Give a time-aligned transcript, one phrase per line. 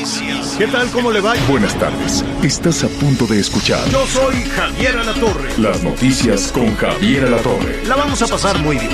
[0.00, 0.54] Noticias.
[0.58, 0.88] ¿Qué tal?
[0.90, 1.34] ¿Cómo le va?
[1.48, 2.24] Buenas tardes.
[2.42, 5.50] Estás a punto de escuchar Yo soy Javier Alatorre.
[5.58, 7.84] las noticias con Javier Alatorre.
[7.86, 8.90] La vamos a pasar muy bien.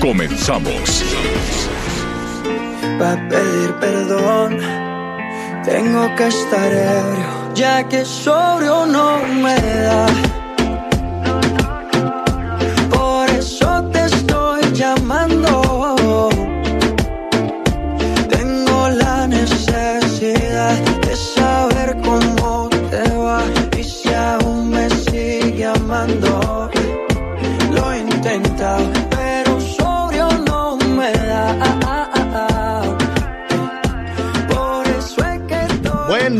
[0.00, 1.04] Comenzamos.
[2.98, 4.58] para pedir perdón.
[5.64, 10.06] Tengo que estar ebrio, ya que sobrio no me da.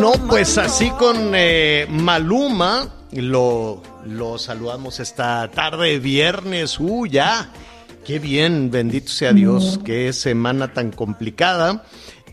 [0.03, 6.81] Bueno, pues así con eh, Maluma lo, lo saludamos esta tarde, viernes.
[6.81, 7.53] Uh, ya.
[8.05, 9.79] Qué bien, bendito sea Dios.
[9.85, 11.85] Qué semana tan complicada.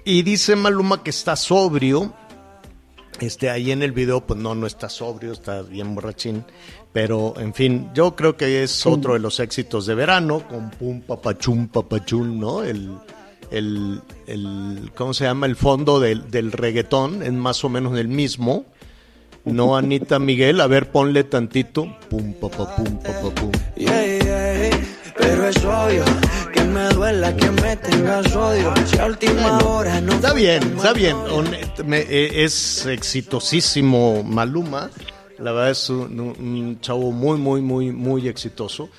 [0.04, 2.12] Y dice Maluma que está sobrio.
[3.20, 6.44] Este, ahí en el video, pues no, no está sobrio, está bien borrachín.
[6.92, 11.02] Pero, en fin, yo creo que es otro de los éxitos de verano, con pum,
[11.02, 12.64] papachum, papachum, ¿no?
[12.64, 12.98] El,
[13.52, 15.46] el, el, ¿cómo se llama?
[15.46, 18.66] El fondo del, del reggaetón es más o menos el mismo.
[19.46, 21.98] No, Anita Miguel, a ver, ponle tantito.
[22.10, 23.52] Pum, pum, papá, pum.
[23.76, 24.80] Yeah, yeah,
[25.18, 26.04] pero es obvio
[26.54, 28.74] que me duela que me tengas odio.
[28.86, 31.16] Si a última hora no Está bien, está bien.
[31.92, 34.90] eh, es exitosísimo Maluma.
[35.38, 38.90] La verdad es un, un chavo muy, muy, muy, muy exitoso.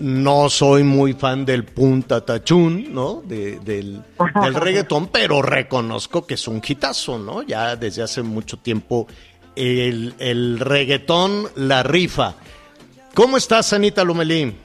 [0.00, 3.20] No soy muy fan del punta tachún, ¿no?
[3.22, 4.00] De- del,
[4.42, 7.42] del reggaetón, pero reconozco que es un hitazo, ¿no?
[7.42, 9.06] Ya desde hace mucho tiempo
[9.56, 12.34] el, el reggaetón la rifa.
[13.14, 14.56] ¿Cómo estás, Anita Lomelín?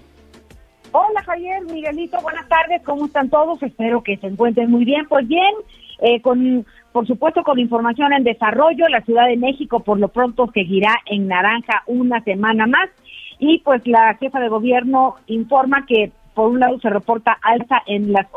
[0.92, 3.62] Hola Javier, Miguelito, buenas tardes, ¿cómo están todos?
[3.62, 5.06] Espero que se encuentren muy bien.
[5.10, 5.54] Pues bien,
[6.00, 10.50] eh, con por supuesto con información en desarrollo, la Ciudad de México por lo pronto
[10.54, 12.88] seguirá en naranja una semana más
[13.40, 18.12] y pues la jefa de gobierno informa que por un lado se reporta alza en
[18.12, 18.28] las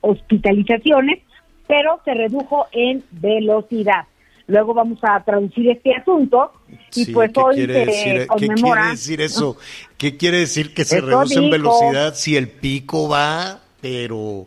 [0.00, 1.20] hospitalizaciones,
[1.68, 4.06] pero se redujo en velocidad.
[4.46, 6.52] Luego vamos a traducir este asunto
[6.92, 9.56] y Sí, pues ¿qué hoy quiere se decir, ¿Qué quiere decir eso?
[9.96, 14.46] ¿Qué quiere decir que se Eso reduce en velocidad si el pico va, pero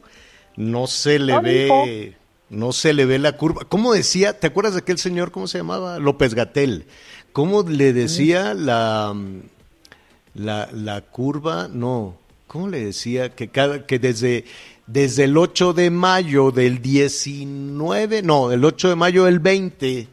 [0.55, 2.13] no se le ve,
[2.49, 3.63] no se le ve la curva?
[3.67, 4.39] ¿Cómo decía?
[4.39, 5.97] ¿Te acuerdas de aquel señor, cómo se llamaba?
[5.99, 6.85] López Gatel.
[7.33, 9.15] ¿Cómo le decía la,
[10.37, 11.67] la, la curva?
[11.67, 12.17] No,
[12.47, 13.35] ¿cómo le decía?
[13.35, 14.45] Que cada, que desde,
[14.85, 20.07] desde el 8 de mayo del 19, no, el 8 de mayo del 20,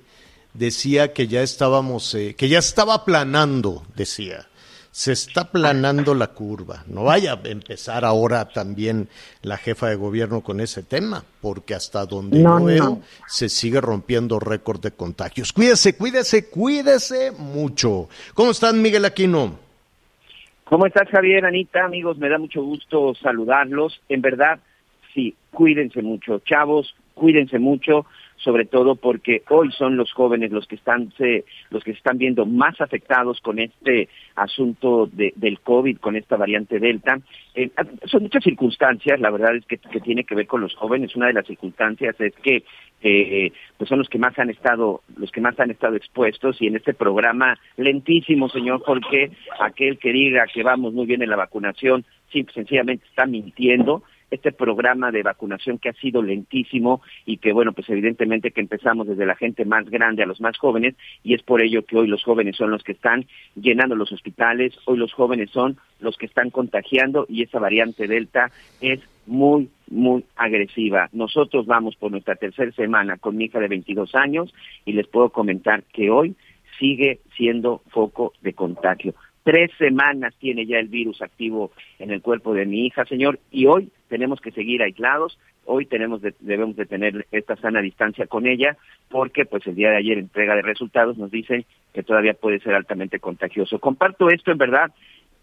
[0.54, 4.46] decía que ya estábamos, eh, que ya estaba aplanando, decía.
[4.96, 6.84] Se está aplanando la curva.
[6.86, 9.08] No vaya a empezar ahora también
[9.42, 13.02] la jefa de gobierno con ese tema, porque hasta donde No, yo veo no.
[13.26, 15.52] se sigue rompiendo récord de contagios.
[15.52, 18.08] Cuídese, cuídese, cuídese mucho.
[18.34, 19.58] ¿Cómo están, Miguel Aquino?
[20.64, 21.84] ¿Cómo estás, Javier, Anita?
[21.84, 24.00] Amigos, me da mucho gusto saludarlos.
[24.08, 24.60] En verdad,
[25.12, 26.38] sí, cuídense mucho.
[26.38, 28.06] Chavos, cuídense mucho,
[28.44, 32.44] sobre todo porque hoy son los jóvenes los que están, se, los que están viendo
[32.44, 37.18] más afectados con este asunto de, del COVID, con esta variante Delta.
[37.54, 37.70] Eh,
[38.04, 41.16] son muchas circunstancias, la verdad es que, que tiene que ver con los jóvenes.
[41.16, 42.64] Una de las circunstancias es que
[43.06, 46.68] eh, pues son los que más han estado, los que más han estado expuestos y
[46.68, 49.30] en este programa lentísimo, señor, porque
[49.60, 54.02] aquel que diga que vamos muy bien en la vacunación, sí, sencillamente está mintiendo.
[54.30, 59.06] Este programa de vacunación que ha sido lentísimo y que, bueno, pues evidentemente que empezamos
[59.06, 62.08] desde la gente más grande a los más jóvenes y es por ello que hoy
[62.08, 66.26] los jóvenes son los que están llenando los hospitales, hoy los jóvenes son los que
[66.26, 68.50] están contagiando y esa variante Delta
[68.80, 71.08] es muy, muy agresiva.
[71.12, 74.52] Nosotros vamos por nuestra tercera semana con mi hija de 22 años
[74.84, 76.34] y les puedo comentar que hoy
[76.78, 79.14] sigue siendo foco de contagio.
[79.44, 83.66] Tres semanas tiene ya el virus activo en el cuerpo de mi hija, señor, y
[83.66, 85.38] hoy tenemos que seguir aislados.
[85.66, 88.76] Hoy tenemos de- debemos de tener esta sana distancia con ella,
[89.10, 92.74] porque pues el día de ayer entrega de resultados nos dicen que todavía puede ser
[92.74, 93.78] altamente contagioso.
[93.78, 94.92] Comparto esto en verdad,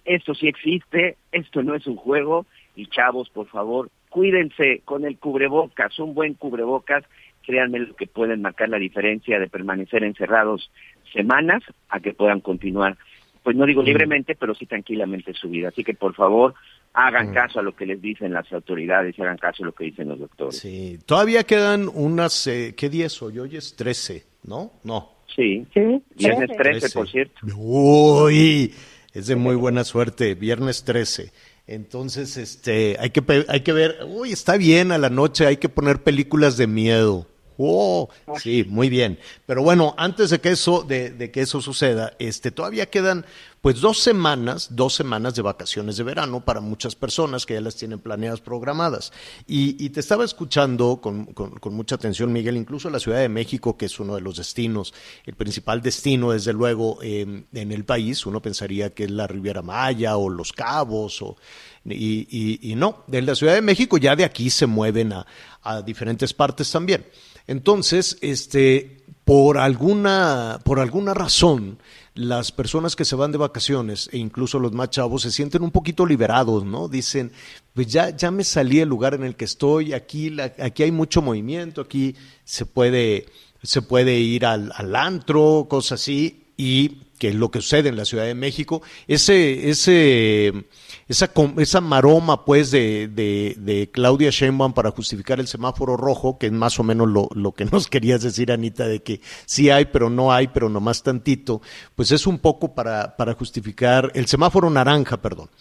[0.03, 5.17] esto sí existe, esto no es un juego, Y chavos, por favor, cuídense con el
[5.17, 7.03] cubrebocas, un buen cubrebocas,
[7.45, 10.71] créanme que pueden marcar la diferencia de permanecer encerrados
[11.11, 12.95] semanas a que puedan continuar,
[13.43, 15.69] pues no digo libremente, pero sí tranquilamente su vida.
[15.69, 16.53] Así que por favor,
[16.93, 19.85] hagan caso a lo que les dicen las autoridades y hagan caso a lo que
[19.85, 20.57] dicen los doctores.
[20.57, 23.39] Sí, todavía quedan unas, eh, ¿qué día es hoy?
[23.39, 24.71] Hoy es 13, ¿no?
[24.83, 25.11] No.
[25.35, 25.79] Sí, Sí,
[26.15, 26.79] viernes 13.
[26.79, 27.39] 13, por cierto.
[27.55, 28.73] Uy,
[29.13, 31.31] es de muy buena suerte, viernes 13.
[31.67, 35.57] Entonces, este, hay que, pe- hay que ver, uy, está bien a la noche, hay
[35.57, 37.27] que poner películas de miedo.
[37.63, 38.09] Oh,
[38.39, 39.19] sí, muy bien.
[39.45, 43.23] Pero bueno, antes de que eso, de, de que eso suceda, este, todavía quedan,
[43.61, 47.75] pues, dos semanas, dos semanas de vacaciones de verano para muchas personas que ya las
[47.75, 49.13] tienen planeadas, programadas.
[49.47, 53.29] Y, y te estaba escuchando con, con- con mucha atención, Miguel, incluso la Ciudad de
[53.29, 54.93] México, que es uno de los destinos,
[55.25, 58.25] el principal destino, desde luego, eh, en el país.
[58.25, 61.37] Uno pensaría que es la Riviera Maya o Los Cabos, o,
[61.85, 65.25] y, y- y no, de la Ciudad de México ya de aquí se mueven a,
[65.61, 67.05] a diferentes partes también.
[67.51, 71.79] Entonces, este, por alguna, por alguna razón,
[72.15, 75.71] las personas que se van de vacaciones, e incluso los más chavos, se sienten un
[75.71, 76.87] poquito liberados, ¿no?
[76.87, 77.33] Dicen,
[77.73, 81.21] pues ya, ya me salí del lugar en el que estoy, aquí, aquí hay mucho
[81.21, 82.15] movimiento, aquí
[82.45, 83.25] se puede,
[83.61, 87.97] se puede ir al, al antro, cosas así, y que es lo que sucede en
[87.97, 90.65] la Ciudad de México, ese, ese,
[91.07, 96.47] esa, esa maroma pues de, de, de Claudia Sheinbaum para justificar el semáforo rojo, que
[96.47, 99.85] es más o menos lo, lo que nos querías decir, Anita, de que sí hay,
[99.85, 101.61] pero no hay, pero nomás tantito,
[101.95, 105.51] pues es un poco para, para justificar el semáforo naranja, perdón.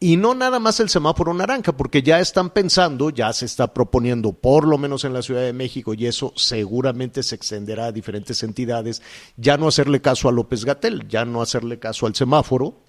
[0.00, 4.32] Y no nada más el semáforo naranja, porque ya están pensando, ya se está proponiendo,
[4.32, 8.42] por lo menos en la Ciudad de México, y eso seguramente se extenderá a diferentes
[8.42, 9.00] entidades,
[9.36, 12.80] ya no hacerle caso a López Gatel, ya no hacerle caso al semáforo,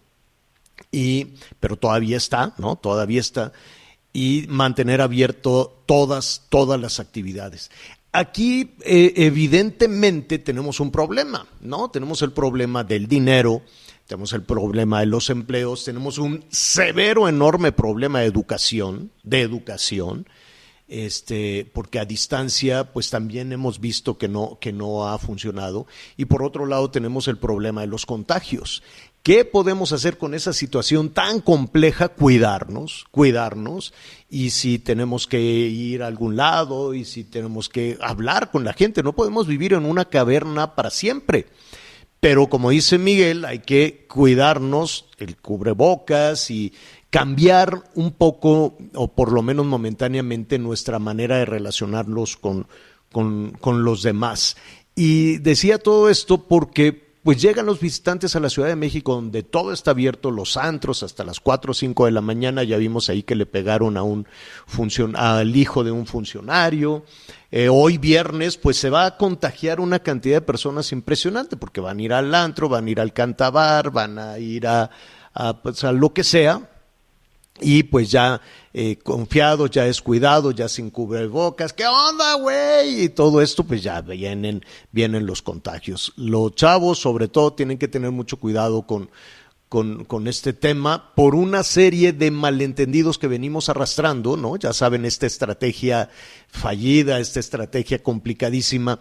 [0.91, 2.75] y, pero todavía está, ¿no?
[2.75, 3.53] Todavía está,
[4.11, 7.69] y mantener abierto todas, todas las actividades.
[8.11, 11.91] Aquí, eh, evidentemente, tenemos un problema, ¿no?
[11.91, 13.61] Tenemos el problema del dinero,
[14.07, 20.27] tenemos el problema de los empleos, tenemos un severo, enorme problema de educación, de educación,
[20.87, 25.87] este, porque a distancia, pues también hemos visto que no, que no ha funcionado.
[26.17, 28.83] Y por otro lado, tenemos el problema de los contagios.
[29.23, 32.09] ¿Qué podemos hacer con esa situación tan compleja?
[32.09, 33.91] Cuidarnos, cuidarnos.
[34.29, 38.73] Y si tenemos que ir a algún lado y si tenemos que hablar con la
[38.73, 41.47] gente, no podemos vivir en una caverna para siempre.
[42.19, 46.73] Pero como dice Miguel, hay que cuidarnos el cubrebocas y
[47.09, 52.67] cambiar un poco, o por lo menos momentáneamente, nuestra manera de relacionarnos con,
[53.11, 54.57] con, con los demás.
[54.95, 59.41] Y decía todo esto porque pues llegan los visitantes a la Ciudad de México donde
[59.41, 63.09] todo está abierto, los antros hasta las 4 o 5 de la mañana, ya vimos
[63.09, 64.27] ahí que le pegaron a un
[64.67, 67.03] funcion al hijo de un funcionario.
[67.49, 71.97] Eh, hoy viernes pues se va a contagiar una cantidad de personas impresionante porque van
[71.97, 74.91] a ir al antro, van a ir al cantabar, van a ir a,
[75.33, 76.74] a, pues, a lo que sea,
[77.61, 78.41] y pues ya
[78.73, 83.03] eh, confiado, ya descuidado, ya sin cubrebocas, ¿qué onda, güey?
[83.03, 86.11] Y todo esto, pues ya vienen, vienen los contagios.
[86.17, 89.09] Los chavos, sobre todo, tienen que tener mucho cuidado con,
[89.69, 94.57] con, con, este tema por una serie de malentendidos que venimos arrastrando, ¿no?
[94.57, 96.09] Ya saben, esta estrategia
[96.47, 98.99] fallida, esta estrategia complicadísima,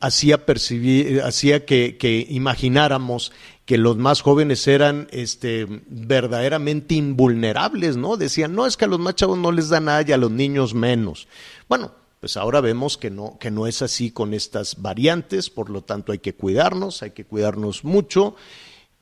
[0.00, 3.32] hacía percibir, hacía que, que imagináramos
[3.68, 8.16] que los más jóvenes eran este, verdaderamente invulnerables, ¿no?
[8.16, 10.30] Decían, no, es que a los más chavos no les da nada y a los
[10.30, 11.28] niños menos.
[11.68, 15.82] Bueno, pues ahora vemos que no, que no es así con estas variantes, por lo
[15.82, 18.34] tanto hay que cuidarnos, hay que cuidarnos mucho.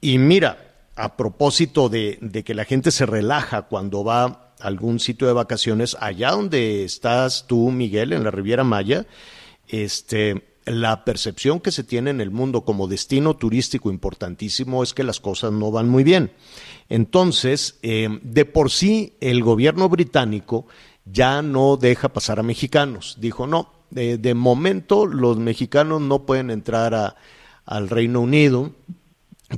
[0.00, 0.65] Y mira,
[0.96, 5.96] a propósito de, que la gente se relaja cuando va a algún sitio de vacaciones,
[6.00, 9.06] allá donde estás tú, Miguel, en la Riviera Maya,
[9.68, 15.04] este, la percepción que se tiene en el mundo como destino turístico importantísimo es que
[15.04, 16.32] las cosas no van muy bien.
[16.88, 20.66] Entonces, eh, de por sí, el gobierno británico
[21.04, 23.16] ya no deja pasar a mexicanos.
[23.20, 27.16] Dijo, no, de, momento los mexicanos no pueden entrar
[27.64, 28.72] al Reino Unido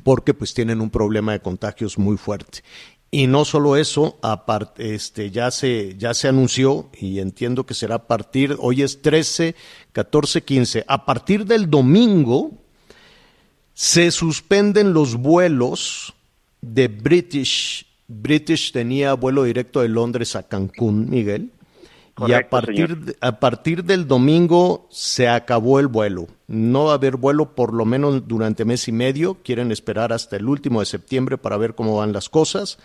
[0.03, 2.63] porque pues tienen un problema de contagios muy fuerte.
[3.11, 7.95] Y no solo eso, aparte, este, ya, se, ya se anunció, y entiendo que será
[7.95, 9.55] a partir, hoy es 13,
[9.93, 12.53] 14, 15, a partir del domingo
[13.73, 16.15] se suspenden los vuelos
[16.61, 17.87] de British.
[18.09, 21.53] British tenía vuelo directo de Londres a Cancún, Miguel.
[22.19, 26.27] Correcto, y a partir, de, a partir del domingo se acabó el vuelo.
[26.49, 29.37] No va a haber vuelo por lo menos durante mes y medio.
[29.45, 32.79] Quieren esperar hasta el último de septiembre para ver cómo van las cosas.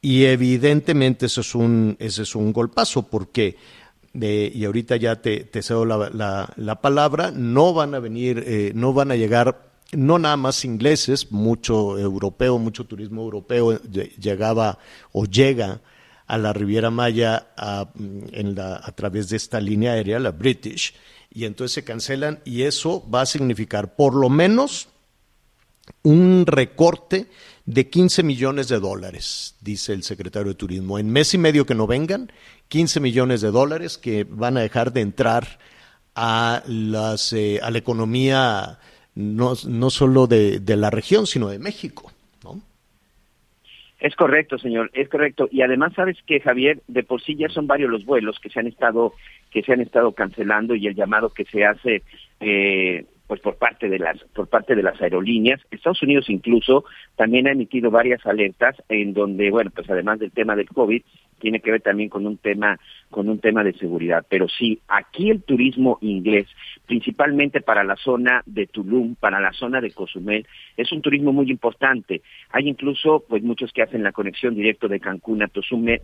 [0.00, 3.56] Y evidentemente eso es un, ese es un golpazo, porque,
[4.14, 8.92] y ahorita ya te, te cedo la, la, palabra, no van a venir, eh, no
[8.92, 13.80] van a llegar, no nada más ingleses, mucho europeo, mucho turismo europeo
[14.20, 14.78] llegaba
[15.10, 15.80] o llega
[16.32, 20.94] a la Riviera Maya a, en la, a través de esta línea aérea, la British,
[21.30, 24.88] y entonces se cancelan y eso va a significar por lo menos
[26.02, 27.28] un recorte
[27.66, 30.98] de 15 millones de dólares, dice el secretario de Turismo.
[30.98, 32.32] En mes y medio que no vengan,
[32.68, 35.58] 15 millones de dólares que van a dejar de entrar
[36.14, 38.78] a, las, eh, a la economía
[39.14, 42.10] no, no solo de, de, la región, sino de México.
[44.02, 45.48] Es correcto, señor, es correcto.
[45.52, 48.58] Y además, sabes que Javier, de por sí ya son varios los vuelos que se
[48.58, 49.12] han estado
[49.52, 52.02] que se han estado cancelando y el llamado que se hace
[52.40, 55.60] eh, pues por parte de las por parte de las aerolíneas.
[55.70, 60.56] Estados Unidos incluso también ha emitido varias alertas en donde, bueno, pues además del tema
[60.56, 61.02] del COVID,
[61.42, 62.78] tiene que ver también con un tema
[63.10, 64.24] con un tema de seguridad.
[64.28, 66.46] Pero sí, aquí el turismo inglés,
[66.86, 70.46] principalmente para la zona de Tulum, para la zona de Cozumel,
[70.76, 72.22] es un turismo muy importante.
[72.50, 75.50] Hay incluso pues muchos que hacen la conexión directo de Cancún a,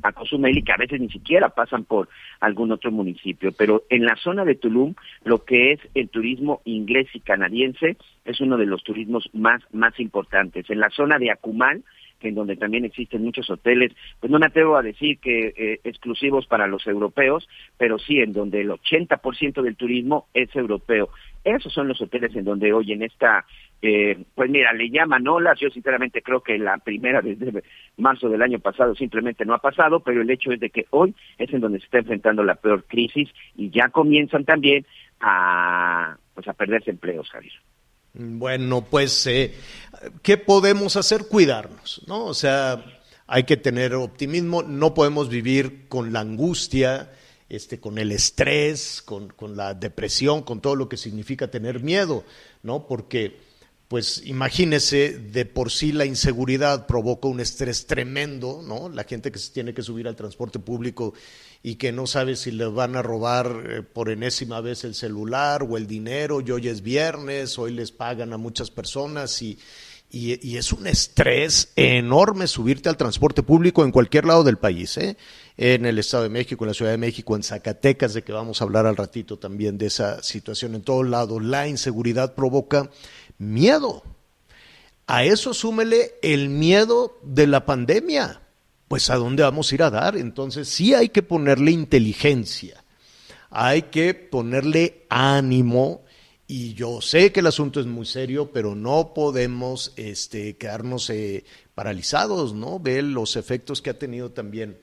[0.02, 2.09] a Cozumel y que a veces ni siquiera pasan por
[2.40, 3.52] algún otro municipio.
[3.57, 8.40] Pero en la zona de Tulum, lo que es el turismo inglés y canadiense es
[8.40, 10.68] uno de los turismos más, más importantes.
[10.68, 11.85] En la zona de Acumal,
[12.20, 16.46] en donde también existen muchos hoteles, pues no me atrevo a decir que eh, exclusivos
[16.46, 21.10] para los europeos, pero sí en donde el 80% del turismo es europeo.
[21.44, 23.44] Esos son los hoteles en donde hoy en esta,
[23.80, 27.62] eh, pues mira, le llaman olas, yo sinceramente creo que la primera desde
[27.96, 31.14] marzo del año pasado simplemente no ha pasado, pero el hecho es de que hoy
[31.38, 34.84] es en donde se está enfrentando la peor crisis y ya comienzan también
[35.20, 37.54] a, pues a perderse empleos, Javier.
[38.14, 39.54] Bueno, pues, eh,
[40.22, 41.26] ¿qué podemos hacer?
[41.26, 42.24] Cuidarnos, ¿no?
[42.24, 42.84] O sea,
[43.26, 47.12] hay que tener optimismo, no podemos vivir con la angustia,
[47.48, 52.24] este, con el estrés, con, con la depresión, con todo lo que significa tener miedo,
[52.62, 52.86] ¿no?
[52.86, 53.48] Porque
[53.88, 58.90] pues imagínese, de por sí la inseguridad provoca un estrés tremendo, ¿no?
[58.90, 61.14] La gente que se tiene que subir al transporte público
[61.62, 65.62] y que no sabe si le van a robar eh, por enésima vez el celular
[65.62, 69.58] o el dinero, y hoy es viernes, hoy les pagan a muchas personas y,
[70.10, 75.16] y, es un estrés enorme subirte al transporte público en cualquier lado del país, ¿eh?
[75.58, 78.60] en el Estado de México, en la Ciudad de México, en Zacatecas, de que vamos
[78.60, 81.42] a hablar al ratito también de esa situación en todos lados.
[81.42, 82.90] La inseguridad provoca
[83.36, 84.02] miedo.
[85.06, 88.40] A eso súmele el miedo de la pandemia.
[88.88, 90.16] Pues a dónde vamos a ir a dar.
[90.16, 92.85] Entonces sí hay que ponerle inteligencia,
[93.50, 96.02] hay que ponerle ánimo.
[96.47, 101.45] Y yo sé que el asunto es muy serio, pero no podemos este, quedarnos eh,
[101.75, 102.80] paralizados, ¿no?
[102.80, 104.78] Ver los efectos que ha tenido también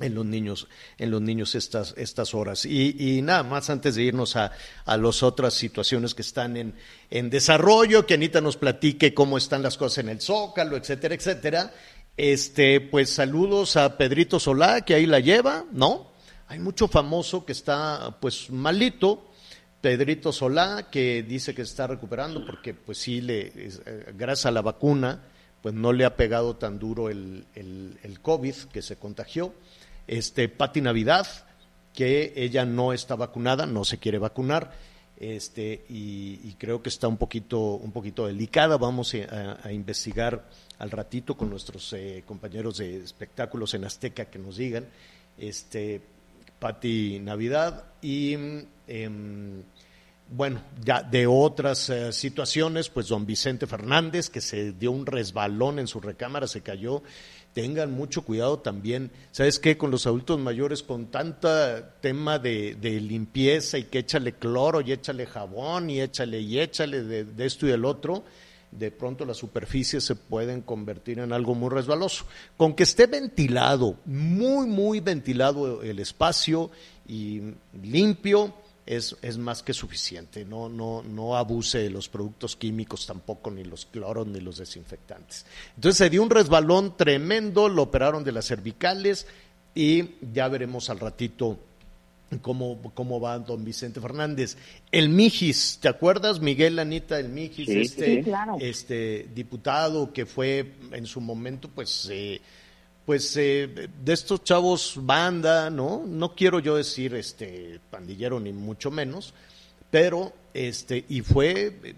[0.00, 2.64] en los niños, en los niños estas, estas horas.
[2.64, 4.52] Y, nada más antes de irnos a,
[4.84, 6.74] a las otras situaciones que están en,
[7.10, 11.72] en desarrollo, que Anita nos platique cómo están las cosas en el Zócalo, etcétera, etcétera.
[12.16, 16.12] Este, pues saludos a Pedrito Solá, que ahí la lleva, ¿no?
[16.48, 19.28] Hay mucho famoso que está pues malito.
[19.80, 24.62] Pedrito Solá, que dice que está recuperando porque pues sí, le, eh, gracias a la
[24.62, 25.22] vacuna,
[25.60, 29.54] pues no le ha pegado tan duro el, el, el COVID que se contagió
[30.06, 31.26] este, Pati Navidad,
[31.94, 34.72] que ella no está vacunada, no se quiere vacunar,
[35.18, 38.76] este, y, creo que está un poquito, un poquito delicada.
[38.76, 40.48] Vamos a, investigar
[40.82, 44.86] al ratito con nuestros eh, compañeros de espectáculos en Azteca que nos digan,
[45.38, 46.00] este,
[46.58, 48.34] Pati Navidad y
[48.86, 49.62] em,
[50.28, 55.78] bueno, ya de otras eh, situaciones, pues don Vicente Fernández, que se dio un resbalón
[55.78, 57.02] en su recámara, se cayó
[57.52, 59.76] tengan mucho cuidado también, ¿sabes qué?
[59.76, 65.26] Con los adultos mayores, con tanta tema de, limpieza y que échale cloro y échale
[65.26, 68.24] jabón y échale y échale de, esto y del otro,
[68.72, 72.26] de pronto las superficies se pueden convertir en algo muy resbaloso.
[72.56, 76.70] Con que esté ventilado, muy, muy ventilado el espacio
[77.06, 77.42] y
[77.82, 78.54] limpio,
[78.86, 80.44] es, más que suficiente.
[80.44, 85.46] No, no, no abuse de los productos químicos tampoco, ni los cloros, ni los desinfectantes.
[85.76, 89.26] Entonces se dio un resbalón tremendo, lo operaron de las cervicales
[89.74, 91.58] y ya veremos al ratito
[92.40, 94.56] cómo, cómo va don Vicente Fernández.
[94.90, 98.24] El Mijis, ¿te acuerdas, Miguel Anita, el Mijis, este,
[98.60, 102.08] este diputado que fue en su momento, pues...
[102.10, 102.40] Eh,
[103.04, 106.04] pues eh, de estos chavos banda, ¿no?
[106.06, 109.34] No quiero yo decir este pandillero ni mucho menos,
[109.90, 111.96] pero este y fue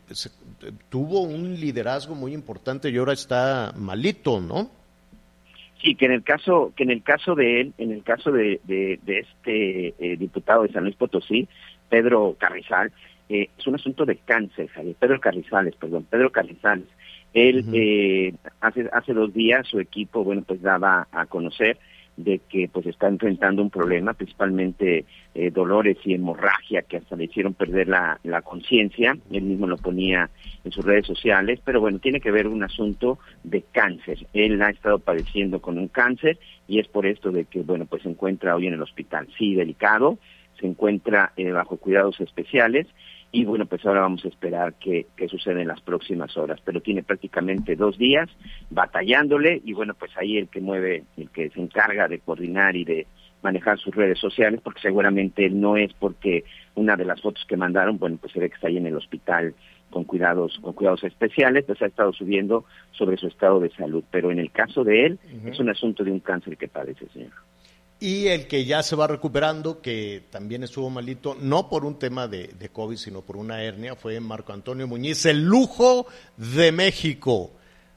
[0.88, 4.70] tuvo un liderazgo muy importante y ahora está malito, ¿no?
[5.84, 8.58] Sí, que en el caso, que en el caso de él, en el caso de,
[8.64, 11.46] de, este eh, diputado de San Luis Potosí,
[11.90, 12.90] Pedro Carrizal,
[13.28, 14.96] eh, es un asunto de cáncer, Javier.
[14.98, 16.86] Pedro Carrizales, perdón, Pedro Carrizales.
[17.34, 21.78] Él eh, hace hace dos días su equipo, bueno, pues daba a conocer
[22.16, 25.04] de que pues está enfrentando un problema, principalmente
[25.34, 29.76] eh, dolores y hemorragia que hasta le hicieron perder la, la conciencia, él mismo lo
[29.76, 30.30] ponía
[30.64, 34.26] en sus redes sociales, pero bueno, tiene que ver un asunto de cáncer.
[34.32, 38.02] Él ha estado padeciendo con un cáncer y es por esto de que, bueno, pues
[38.02, 40.18] se encuentra hoy en el hospital, sí, delicado,
[40.60, 42.86] se encuentra eh, bajo cuidados especiales
[43.34, 46.80] y bueno, pues ahora vamos a esperar qué, qué sucede en las próximas horas, pero
[46.80, 48.30] tiene prácticamente dos días
[48.70, 52.84] batallándole y bueno, pues ahí el que mueve, el que se encarga de coordinar y
[52.84, 53.08] de
[53.42, 56.44] manejar sus redes sociales, porque seguramente no es porque
[56.76, 58.94] una de las fotos que mandaron, bueno, pues se ve que está ahí en el
[58.94, 59.52] hospital
[59.90, 64.30] con cuidados, con cuidados especiales, pues ha estado subiendo sobre su estado de salud, pero
[64.30, 67.32] en el caso de él es un asunto de un cáncer que padece, señor
[68.04, 72.28] y el que ya se va recuperando, que también estuvo malito, no por un tema
[72.28, 76.06] de, COVID, sino por una hernia, fue Marco Antonio Muñiz, el lujo
[76.36, 77.52] de México.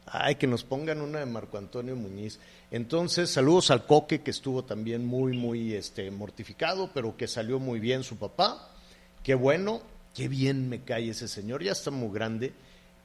[0.06, 2.40] Ay, que nos pongan una de Marco Antonio Muñiz.
[2.72, 7.82] Entonces, saludos al Coque, que estuvo también muy, muy este, mortificado, pero que salió muy
[7.82, 8.72] bien su papá.
[9.24, 9.82] Qué bueno,
[10.14, 12.54] qué bien me cae ese señor, ya está muy grande,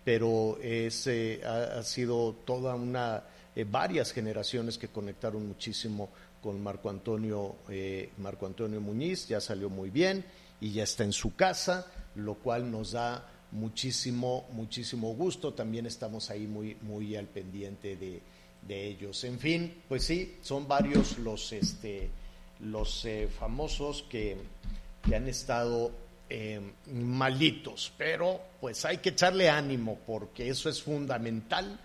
[0.05, 3.25] pero es, eh, ha, ha, sido toda una,
[3.57, 6.11] eh, varias generaciones que conectaron muchísimo
[6.43, 10.25] con Marco Antonio, eh, Marco Antonio Muñiz, ya salió muy bien
[10.61, 15.55] y ya está en su casa, lo cual nos da muchísimo, muchísimo gusto.
[15.55, 18.21] También estamos ahí muy, muy al pendiente de,
[18.67, 19.23] de ellos.
[19.25, 22.11] En fin, pues sí, son varios los, este,
[22.61, 24.37] los eh, famosos que,
[25.03, 25.93] que, han estado
[26.29, 26.61] eh,
[26.93, 31.79] malitos, pero pues hay que echarle ánimo porque eso es fundamental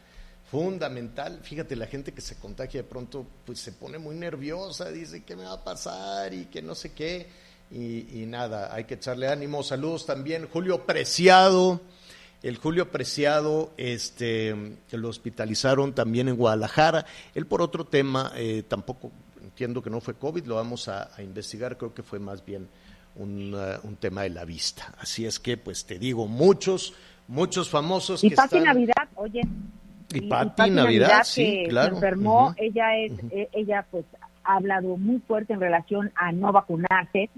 [0.49, 1.39] fundamental.
[1.41, 5.35] Fíjate, la gente que se contagia de pronto, pues se pone muy nerviosa, dice qué
[5.35, 7.27] me va a pasar y que no sé qué.
[7.69, 9.61] Y, nada, hay que echarle ánimo.
[9.61, 11.81] Saludos también, Julio Preciado.
[12.41, 17.05] El Julio Preciado, este, que lo hospitalizaron también en Guadalajara.
[17.35, 21.21] Él por otro tema, eh, tampoco entiendo que no fue COVID, lo vamos a, a
[21.23, 22.69] investigar, creo que fue más bien
[23.15, 24.93] un, uh, un, tema de la vista.
[24.99, 26.93] Así es que, pues te digo, muchos,
[27.27, 28.23] muchos famosos.
[28.23, 28.63] Y que están...
[28.63, 29.41] Navidad, oye,
[30.13, 31.89] y Pati Navidad, sí, que claro.
[31.89, 32.55] Se enfermó, Ujú.
[32.57, 34.05] ella es, eh, ella pues
[34.43, 37.29] ha hablado muy fuerte en relación a no vacunarse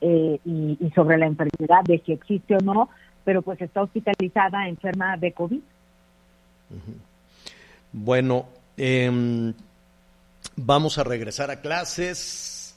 [0.00, 2.90] eh, y, y sobre la enfermedad de si existe o no,
[3.24, 5.60] pero pues está hospitalizada, enferma de COVID.
[7.92, 9.52] Bueno, eh,
[10.56, 12.76] vamos a regresar a clases.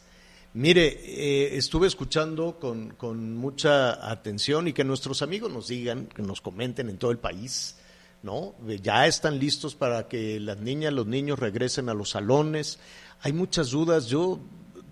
[0.53, 6.23] Mire, eh, estuve escuchando con, con, mucha atención y que nuestros amigos nos digan, que
[6.23, 7.78] nos comenten en todo el país,
[8.21, 8.55] ¿no?
[8.81, 12.79] Ya están listos para que las niñas, los niños regresen a los salones.
[13.21, 14.07] Hay muchas dudas.
[14.07, 14.39] Yo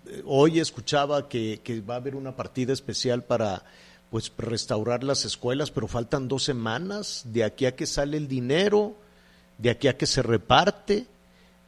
[0.06, 3.64] eh, hoy escuchaba que, que va a haber una partida especial para
[4.10, 8.96] pues restaurar las escuelas, pero faltan dos semanas de aquí a que sale el dinero,
[9.58, 11.06] de aquí a que se reparte,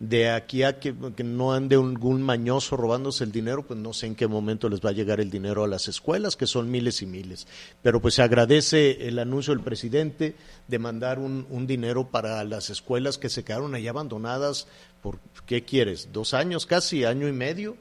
[0.00, 4.14] de aquí a que, no ande algún mañoso robándose el dinero, pues no sé en
[4.14, 7.06] qué momento les va a llegar el dinero a las escuelas, que son miles y
[7.06, 7.46] miles.
[7.82, 10.36] Pero pues se agradece el anuncio del presidente
[10.68, 14.66] de mandar un, un dinero para las escuelas que se quedaron ahí abandonadas
[15.02, 16.08] por, ¿qué quieres?
[16.12, 17.04] ¿Dos años casi?
[17.04, 17.76] ¿Año y medio?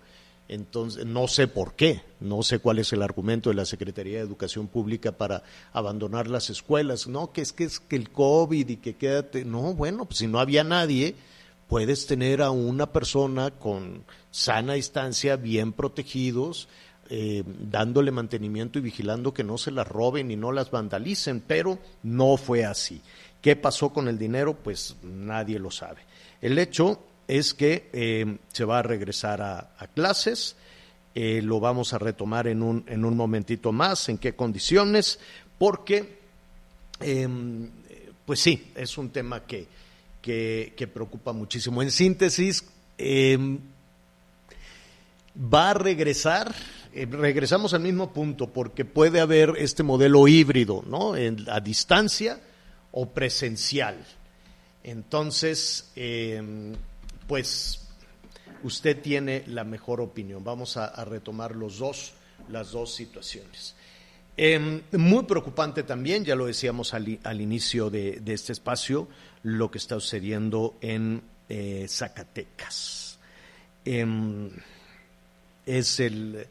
[0.49, 4.23] Entonces, no sé por qué, no sé cuál es el argumento de la Secretaría de
[4.23, 7.07] Educación Pública para abandonar las escuelas.
[7.07, 9.45] No, que es que es que el COVID y que quédate.
[9.45, 11.15] No, bueno, pues si no había nadie,
[11.69, 16.67] puedes tener a una persona con sana distancia, bien protegidos,
[17.11, 21.79] eh, dándole mantenimiento y vigilando que no se las roben y no las vandalicen, pero
[22.03, 23.01] no fue así.
[23.41, 24.55] ¿Qué pasó con el dinero?
[24.55, 26.01] Pues nadie lo sabe.
[26.41, 30.55] El hecho es que eh, se va a regresar a, clases,
[31.13, 35.19] eh, lo vamos a retomar en un, en un momentito más, en qué condiciones,
[35.59, 36.17] porque,
[36.99, 37.27] eh,
[38.25, 39.67] pues sí, es un tema que,
[40.21, 41.81] que, preocupa muchísimo.
[41.81, 42.65] En síntesis,
[45.35, 46.53] va a regresar,
[46.93, 51.13] eh, regresamos al mismo punto, porque puede haber este modelo híbrido, ¿no?
[51.47, 52.39] A distancia
[52.91, 53.97] o presencial.
[54.83, 56.73] Entonces, eh,
[57.27, 57.89] pues
[58.63, 60.43] usted tiene la mejor opinión.
[60.43, 62.13] Vamos a, retomar los dos,
[62.49, 63.75] las dos situaciones.
[64.37, 69.07] Eh, muy preocupante también, ya lo decíamos al, inicio de, este espacio,
[69.43, 73.19] lo que está sucediendo en eh, Zacatecas.
[73.85, 74.05] Eh,
[75.65, 76.47] es el,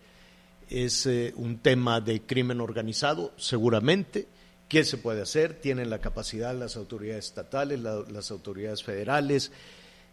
[0.71, 4.29] es eh, un tema de crimen organizado, seguramente.
[4.69, 5.55] ¿Qué se puede hacer?
[5.55, 9.51] Tienen la capacidad las autoridades estatales, la, las autoridades federales,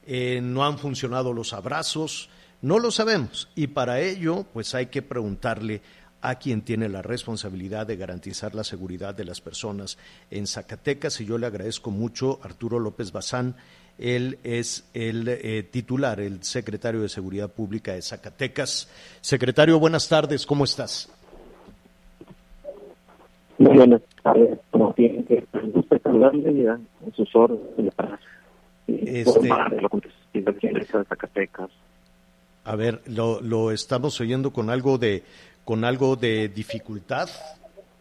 [0.07, 2.29] eh, no han funcionado los abrazos,
[2.61, 5.81] no lo sabemos y para ello pues hay que preguntarle
[6.29, 9.97] a quien tiene la responsabilidad de garantizar la seguridad de las personas
[10.31, 13.55] en Zacatecas y yo le agradezco mucho a Arturo López Bazán,
[13.99, 18.89] él es el eh, titular, el secretario de Seguridad Pública de Zacatecas.
[19.21, 21.09] Secretario, buenas tardes, ¿cómo estás?
[23.57, 28.19] Muy buenas tardes, como que en sus órdenes para
[28.87, 29.49] Este-
[30.73, 31.69] de Zacatecas.
[32.65, 35.23] A ver, lo, lo estamos oyendo con algo de
[35.65, 37.27] con algo de dificultad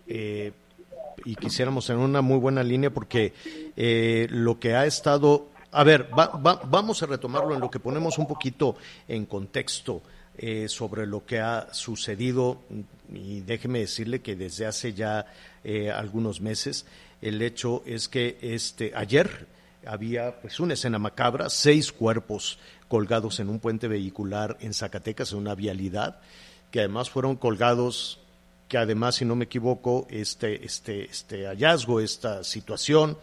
[0.07, 0.53] eh,
[1.24, 3.33] y quisiéramos tener una muy buena línea porque
[3.77, 7.81] eh, lo que ha estado, a ver, va- va- vamos a retomarlo en lo que
[7.81, 8.77] ponemos un poquito
[9.09, 10.03] en contexto
[10.37, 12.59] eh, sobre lo que ha sucedido
[13.12, 15.27] y déjeme decirle que desde hace ya
[15.62, 16.85] eh, algunos meses
[17.22, 19.46] el hecho es que este ayer
[19.87, 25.38] había pues una escena macabra, seis cuerpos colgados en un puente vehicular en Zacatecas, en
[25.38, 26.20] una vialidad,
[26.75, 28.19] que además fueron colgados,
[28.67, 33.17] que además, si no me equivoco, este, este, este hallazgo, esta situación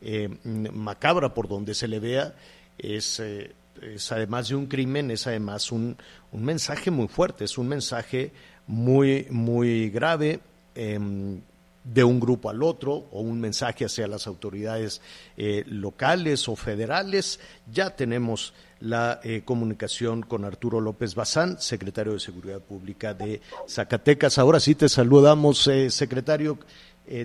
[0.00, 2.34] eh, macabra por donde se le vea,
[2.78, 5.98] es, eh, es además de un crimen, es además un,
[6.32, 8.32] un mensaje muy fuerte, es un mensaje
[8.66, 10.40] muy, muy grave.
[10.74, 11.42] em,
[11.84, 15.00] de un grupo al otro o un mensaje hacia las autoridades
[15.36, 17.38] eh, locales o federales.
[17.70, 24.38] Ya tenemos la eh, comunicación con Arturo López Bazán, secretario de Seguridad Pública de Zacatecas.
[24.38, 26.58] Ahora sí te saludamos, eh, secretario.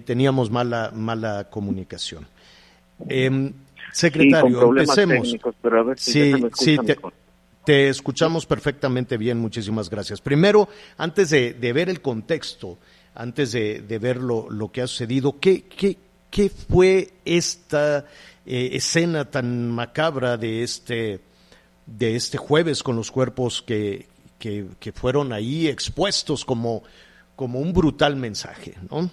[0.03, 2.27] Teníamos mala, mala comunicación.
[3.07, 3.53] Em,
[3.93, 5.27] secretario, sí, con problemas empecemos.
[5.27, 6.97] técnicos, pero a ver si Sí, me sí, te,
[7.65, 10.19] te escuchamos perfectamente bien, muchísimas gracias.
[10.19, 10.67] Primero,
[10.97, 12.77] antes de, de ver el contexto,
[13.15, 15.97] antes de, de ver lo, que ha sucedido, ¿qué, qué,
[16.31, 18.05] qué fue esta
[18.45, 21.19] eh, escena tan macabra de este,
[21.85, 24.05] de este jueves con los cuerpos que,
[24.37, 26.83] que, que fueron ahí expuestos como,
[27.35, 29.09] como un brutal mensaje, ¿no?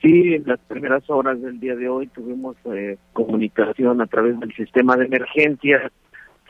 [0.00, 4.52] Sí, en las primeras horas del día de hoy tuvimos eh, comunicación a través del
[4.52, 5.92] sistema de emergencias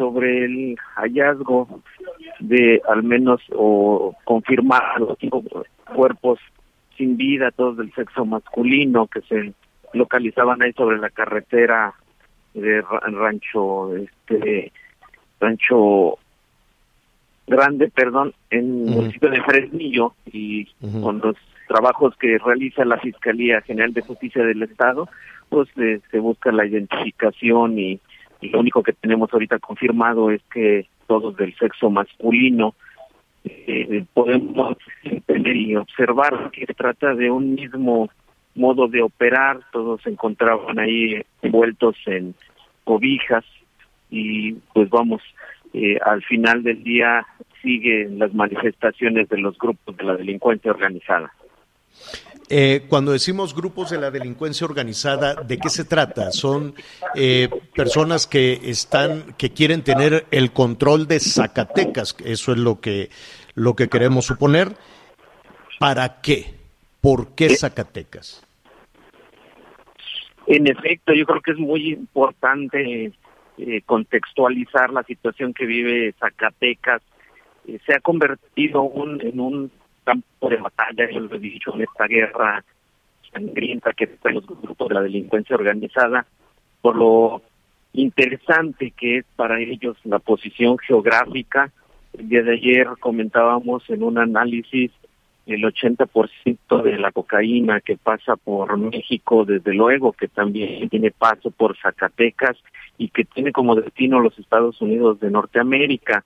[0.03, 1.69] sobre el hallazgo
[2.41, 5.45] de al menos o confirmar los cinco
[5.95, 6.41] cuerpos
[6.97, 9.53] sin vida, todos del sexo masculino, que se
[9.93, 11.95] localizaban ahí sobre la carretera
[12.55, 14.73] de Ra- Rancho, este,
[15.39, 16.19] Rancho
[17.47, 19.01] Grande, perdón, en el Ujú.
[19.03, 20.65] municipio de Fresnillo y
[21.01, 21.37] con los
[21.69, 25.09] trabajos que realiza la Fiscalía General de Justicia del Estado,
[25.49, 28.01] pues eh, se busca la identificación y,
[28.43, 32.75] y lo único que tenemos ahorita confirmado es que todos del sexo masculino
[33.45, 38.11] eh, podemos entender y observar que se trata de un mismo
[38.55, 42.35] modo de operar, todos se encontraban ahí envueltos en
[42.85, 43.45] cobijas
[44.11, 45.23] y pues vamos,
[45.73, 47.25] eh, al final del día
[47.63, 51.33] siguen las manifestaciones de los grupos de la delincuencia organizada.
[52.55, 56.31] Eh, cuando decimos grupos de la delincuencia organizada, ¿de qué se trata?
[56.33, 56.75] Son
[57.15, 62.15] eh, personas que están, que quieren tener el control de Zacatecas.
[62.23, 63.09] Eso es lo que
[63.55, 64.75] lo que queremos suponer.
[65.79, 66.55] ¿Para qué?
[67.01, 68.47] ¿Por qué Zacatecas?
[70.47, 73.13] En efecto, yo creo que es muy importante
[73.57, 77.01] eh, contextualizar la situación que vive Zacatecas.
[77.67, 79.71] Eh, se ha convertido un- en un
[80.05, 82.65] campo de batalla, yo lo he dicho, en esta guerra
[83.33, 86.27] sangrienta que están los grupos de la delincuencia organizada,
[86.81, 87.43] por lo
[87.95, 91.71] interesante que es para ellos la posición geográfica.
[92.13, 94.91] El de ayer comentábamos en un análisis
[95.47, 101.51] el 80% de la cocaína que pasa por México, desde luego que también tiene paso
[101.51, 102.57] por Zacatecas
[102.97, 106.25] y que tiene como destino los Estados Unidos de Norteamérica.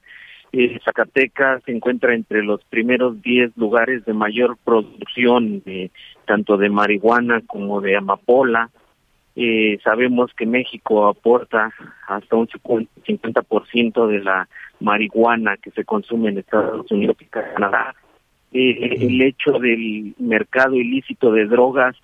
[0.53, 5.91] Eh, Zacatecas se encuentra entre los primeros 10 lugares de mayor producción, de,
[6.25, 8.71] tanto de marihuana como de amapola.
[9.35, 11.73] Eh, sabemos que México aporta
[12.07, 14.49] hasta un 50% de la
[14.81, 17.95] marihuana que se consume en Estados Unidos y Canadá.
[18.53, 21.97] Eh, el hecho del mercado ilícito de drogas,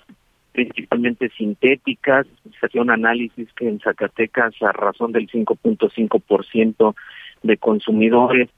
[0.52, 2.26] principalmente sintéticas,
[2.60, 6.94] se hacía un análisis que en Zacatecas a razón del 5.5%
[7.42, 8.48] de consumidores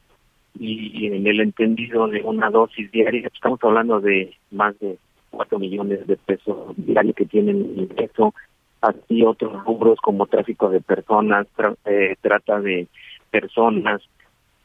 [0.58, 4.98] y en el entendido de una dosis diaria, estamos hablando de más de
[5.30, 8.34] 4 millones de pesos diarios que tienen ingreso,
[8.80, 11.46] así otros rubros como tráfico de personas,
[11.86, 12.86] eh, trata de
[13.30, 14.02] personas,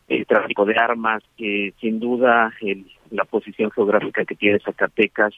[0.08, 5.34] el tráfico de armas, que sin duda el- la posición geográfica que tiene Zacatecas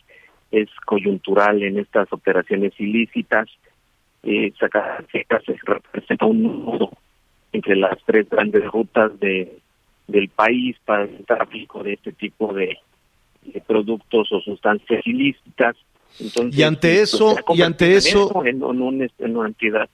[0.51, 3.47] es coyuntural en estas operaciones ilícitas.
[4.23, 6.91] Eh, Zacatecas representa un nudo
[7.71, 9.57] entre las tres grandes rutas de
[10.07, 12.77] del país para el tráfico de este tipo de,
[13.65, 15.77] productos o sustancias ilícitas.
[16.19, 19.89] Entonces, y ante pues, eso, y ante eso, en, una entidad,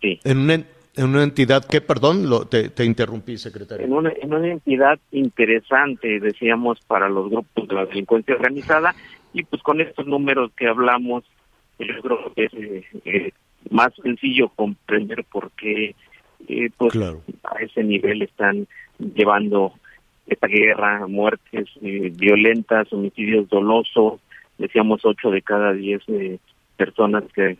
[0.00, 0.18] sí.
[0.24, 3.86] En una, en una entidad que, perdón, lo, te, te, interrumpí, secretario.
[3.86, 8.96] En una, en una entidad interesante, decíamos, para los grupos de la delincuencia organizada,
[9.32, 11.22] y pues con estos números que hablamos,
[11.78, 13.32] yo creo que es eh, eh,
[13.70, 15.94] más sencillo comprender por qué
[16.46, 18.66] eh, pues a ese nivel están
[18.98, 19.72] llevando
[20.26, 24.20] esta guerra, muertes eh, violentas, homicidios dolosos,
[24.58, 26.38] decíamos ocho de cada diez eh,
[26.76, 27.58] personas que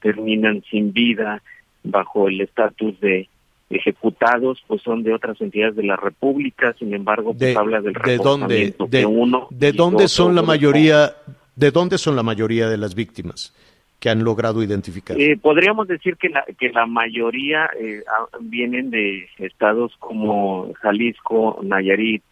[0.00, 1.42] terminan sin vida
[1.82, 3.28] bajo el estatus de
[3.70, 8.16] ejecutados, pues son de otras entidades de la República, sin embargo, pues habla del de
[8.16, 11.14] dónde, de, uno ¿De dónde son la mayoría,
[11.54, 13.54] de dónde son la mayoría de las víctimas?
[14.00, 15.20] Que han logrado identificar?
[15.20, 18.02] Eh, podríamos decir que la, que la mayoría eh,
[18.40, 22.22] vienen de estados como Jalisco, Nayarit,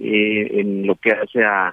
[0.00, 1.68] eh, en lo que hace a,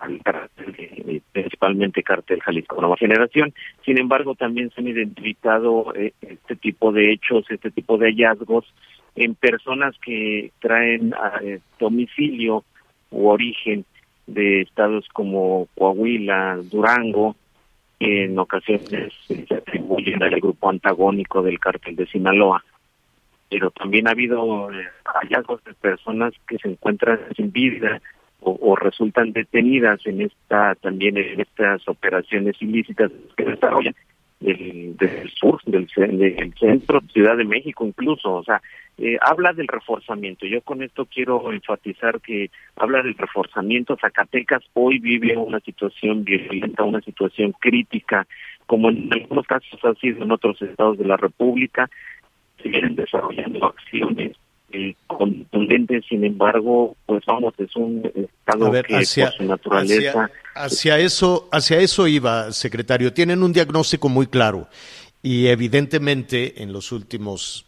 [0.00, 3.52] al cartel, principalmente cartel Jalisco Nueva Generación.
[3.84, 8.72] Sin embargo, también se han identificado este tipo de hechos, este tipo de hallazgos
[9.16, 11.40] en personas que traen a,
[11.80, 12.62] domicilio
[13.10, 13.84] u origen
[14.26, 17.36] de estados como Coahuila, Durango,
[17.98, 22.64] en ocasiones se atribuyen al grupo antagónico del cártel de Sinaloa.
[23.48, 28.00] Pero también ha habido eh, hallazgos de personas que se encuentran sin vida
[28.40, 33.94] o, resultan detenidas en esta también en estas operaciones ilícitas que desarrollan
[34.46, 38.34] del, del sur, del, del centro, Ciudad de México incluso.
[38.34, 38.62] O sea,
[38.98, 40.46] eh, habla del reforzamiento.
[40.46, 43.96] Yo con esto quiero enfatizar que habla del reforzamiento.
[44.00, 48.26] Zacatecas hoy vive una situación violenta, una situación crítica,
[48.66, 51.90] como en algunos casos ha sido en otros estados de la República.
[52.62, 54.36] Se vienen desarrollando acciones
[54.72, 60.30] eh, contundentes, sin embargo, pues vamos, es un estado que por su naturaleza...
[60.54, 63.12] Hacia, eso, hacia eso iba, secretario.
[63.12, 64.68] Tienen un diagnóstico muy claro
[65.22, 67.66] y evidentemente en los últimos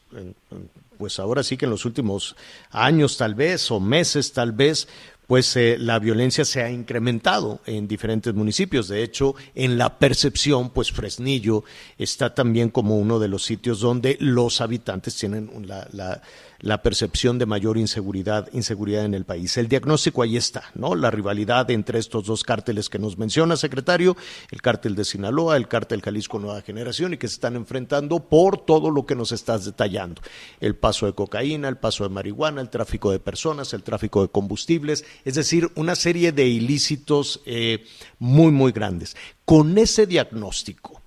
[0.99, 2.37] pues ahora sí que en los últimos
[2.71, 4.89] años tal vez o meses tal vez,
[5.27, 8.89] pues eh, la violencia se ha incrementado en diferentes municipios.
[8.89, 11.65] De hecho, en la percepción, pues Fresnillo
[11.99, 16.23] está también como uno de los sitios donde los habitantes tienen la, la,
[16.61, 19.57] la percepción de mayor inseguridad, inseguridad en el país.
[19.57, 20.97] El diagnóstico ahí está, ¿no?
[20.97, 24.16] La rivalidad entre estos dos cárteles que nos menciona, secretario,
[24.51, 28.59] el cártel de Sinaloa, el cártel Jalisco Nueva Generación, y que se están enfrentando por
[28.64, 30.21] todo lo que nos estás detallando.
[30.61, 34.29] El paso de cocaína, el paso de marihuana, el tráfico de personas, el tráfico de
[34.29, 37.85] combustibles, es decir, una serie de ilícitos eh,
[38.18, 39.16] muy, muy grandes.
[39.44, 41.01] Con ese diagnóstico,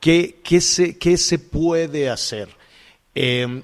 [0.00, 2.48] ¿qué, qué, se, qué se puede hacer?
[3.14, 3.62] Eh,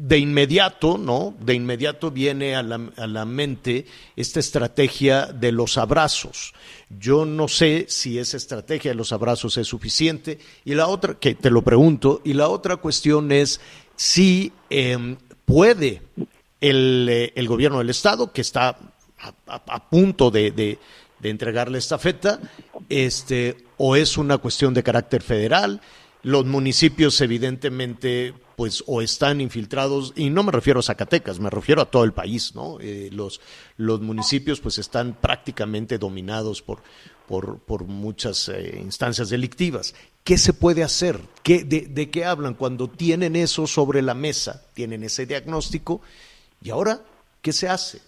[0.00, 1.34] de inmediato, ¿no?
[1.40, 3.84] De inmediato viene a la, a la, mente
[4.14, 6.54] esta estrategia de los abrazos.
[6.88, 10.38] Yo no sé si esa estrategia de los abrazos es suficiente.
[10.64, 13.60] Y la otra, que te lo pregunto, y la otra cuestión es
[13.96, 16.02] si em, puede
[16.60, 18.78] el, eh, el, gobierno del Estado, que está
[19.48, 20.78] a, punto de, de,
[21.18, 22.38] de entregarle esta feta,
[22.88, 25.80] este, o es una cuestión de carácter federal.
[26.22, 31.80] Los municipios, evidentemente, pues o están infiltrados, y no me refiero a Zacatecas, me refiero
[31.80, 32.78] a todo el país, ¿no?
[32.80, 33.40] Eh, los,
[33.76, 36.82] los municipios pues están prácticamente dominados por,
[37.28, 39.94] por, por muchas eh, instancias delictivas.
[40.24, 41.20] ¿Qué se puede hacer?
[41.44, 44.64] ¿Qué, de, ¿De qué hablan cuando tienen eso sobre la mesa?
[44.74, 46.00] Tienen ese diagnóstico
[46.60, 47.00] y ahora,
[47.40, 48.00] ¿qué se hace?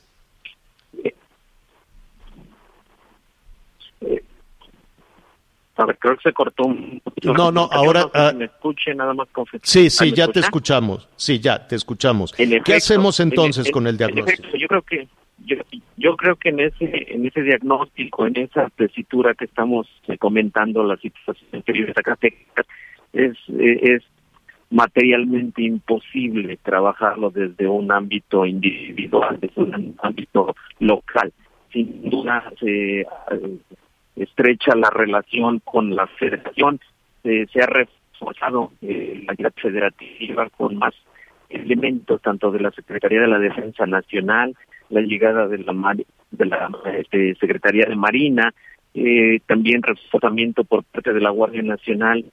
[5.81, 7.33] A ver, creo que se cortó un poquito.
[7.33, 8.07] No, no, ahora...
[8.13, 9.29] Ah, me escuche, nada más
[9.63, 11.09] Sí, sí, ya te escuchamos.
[11.17, 12.33] Sí, ya te escuchamos.
[12.33, 14.57] ¿Qué hacemos entonces con el diagnóstico?
[14.59, 15.09] yo creo que
[15.47, 15.57] yo,
[15.97, 20.85] yo creo que en ese en ese diagnóstico, en esa tesitura que estamos eh, comentando
[20.85, 22.67] la situación que vive Zacatecas,
[23.15, 24.03] es, eh, es
[24.69, 31.33] materialmente imposible trabajarlo desde un ámbito individual, desde un ámbito local.
[31.73, 33.07] Sin duda, se
[34.17, 36.81] estrecha la relación con la federación,
[37.25, 40.95] eh, se ha reforzado eh, la unidad federativa con más
[41.49, 44.55] elementos tanto de la Secretaría de la Defensa Nacional,
[44.89, 45.97] la llegada de la,
[46.31, 48.55] de la este, Secretaría de Marina,
[48.95, 52.25] eh, también reforzamiento por parte de la Guardia Nacional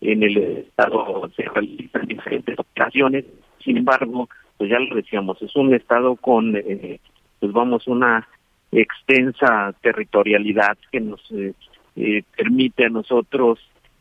[0.00, 3.24] en el estado se realizan diferentes operaciones,
[3.62, 6.52] sin embargo, pues ya lo decíamos, es un estado con,
[7.38, 8.26] pues vamos, una
[8.72, 11.52] extensa territorialidad que nos eh,
[11.96, 13.58] eh, permite a nosotros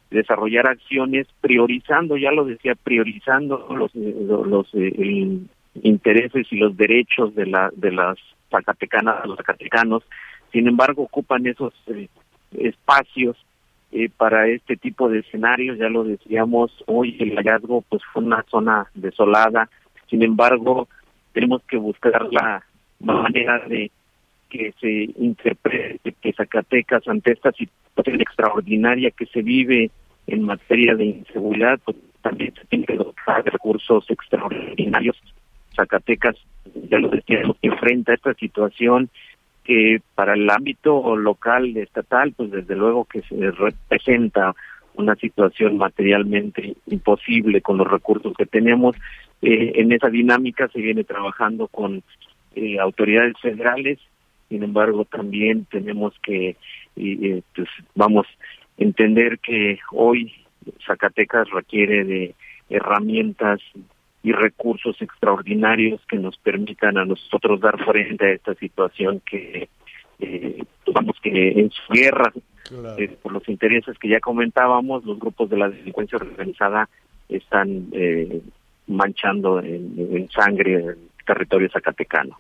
[0.10, 5.40] desarrollar acciones priorizando, ya lo decía, priorizando los, los eh,
[5.84, 8.18] intereses y los derechos de, la, de las
[8.50, 10.04] zacatecanas, los zacatecanos.
[10.52, 12.10] Sin embargo, ocupan esos eh,
[12.58, 13.38] espacios
[13.94, 15.78] eh, para este tipo de escenarios.
[15.78, 19.70] Ya lo decíamos, hoy el hallazgo pues fue una zona desolada.
[20.10, 20.90] Sin embargo,
[21.32, 22.64] tenemos que buscar la
[23.00, 23.90] manera de
[24.52, 29.90] que se interprete que Zacatecas ante esta situación extraordinaria que se vive
[30.28, 35.18] en materia de inseguridad, pues también se tiene que dotar de recursos extraordinarios.
[35.74, 36.36] Zacatecas,
[36.90, 39.10] ya lo decíamos, enfrenta esta situación
[39.64, 44.54] que para el ámbito local, estatal, pues desde luego que se representa
[44.96, 48.98] una situación materialmente imposible con los recursos que tenemos.
[49.42, 52.04] Eh, en esa dinámica se viene trabajando con
[52.56, 53.98] eh, autoridades federales,
[54.52, 56.58] sin embargo también tenemos que,
[56.98, 58.28] eh, pues vamos,
[58.78, 60.34] entender que hoy
[60.86, 62.36] Zacatecas requiere de
[62.70, 63.62] herramientas
[64.24, 69.70] y recursos extraordinarios que nos permitan a nosotros dar frente a esta situación que
[70.20, 72.34] eh, vamos que en su guerra
[72.98, 76.90] eh, por los intereses que ya comentábamos los grupos de la delincuencia organizada
[77.30, 78.42] están eh,
[78.88, 82.38] manchando en, en sangre el territorio zacatecano.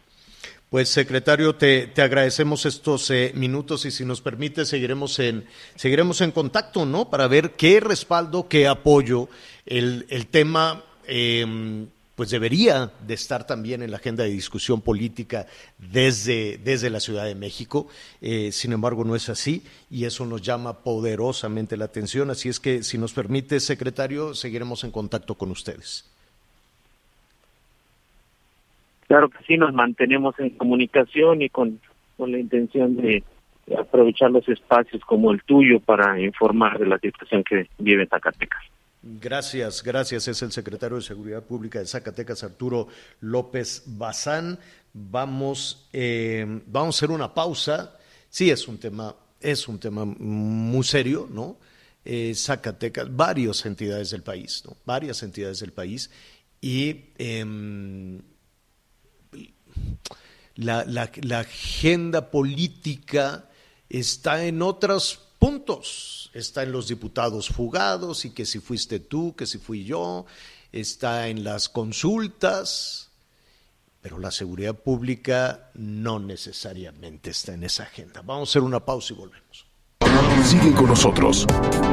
[0.71, 5.43] Pues secretario, te, te agradecemos estos eh, minutos y si nos permite seguiremos en
[5.75, 7.09] seguiremos en contacto, ¿no?
[7.09, 9.27] Para ver qué respaldo, qué apoyo
[9.65, 15.45] el, el tema eh, pues debería de estar también en la agenda de discusión política
[15.77, 17.89] desde, desde la Ciudad de México.
[18.21, 22.29] Eh, sin embargo, no es así y eso nos llama poderosamente la atención.
[22.29, 26.05] Así es que, si nos permite, secretario, seguiremos en contacto con ustedes.
[29.11, 31.81] Claro que sí, nos mantenemos en comunicación y con,
[32.15, 33.21] con la intención de
[33.77, 38.63] aprovechar los espacios como el tuyo para informar de la situación que vive Zacatecas.
[39.03, 40.29] Gracias, gracias.
[40.29, 42.87] Es el secretario de Seguridad Pública de Zacatecas, Arturo
[43.19, 44.57] López Bazán.
[44.93, 47.97] Vamos, eh, vamos a hacer una pausa.
[48.29, 51.57] Sí, es un tema, es un tema muy serio, ¿no?
[52.05, 54.77] Eh, Zacatecas, varias entidades del país, ¿no?
[54.85, 56.09] Varias entidades del país
[56.61, 57.43] y eh,
[60.55, 63.45] la, la, la agenda política
[63.89, 66.29] está en otros puntos.
[66.33, 70.25] Está en los diputados fugados y que si fuiste tú, que si fui yo,
[70.71, 73.09] está en las consultas,
[74.01, 78.21] pero la seguridad pública no necesariamente está en esa agenda.
[78.21, 79.65] Vamos a hacer una pausa y volvemos.
[80.45, 81.45] Sigue con nosotros.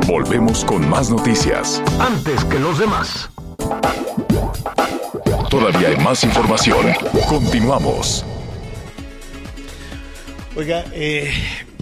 [0.06, 1.82] Volvemos con más noticias.
[1.98, 3.30] Antes que los demás.
[5.58, 6.86] Todavía hay más información.
[7.28, 8.24] Continuamos.
[10.54, 11.32] Oiga, eh,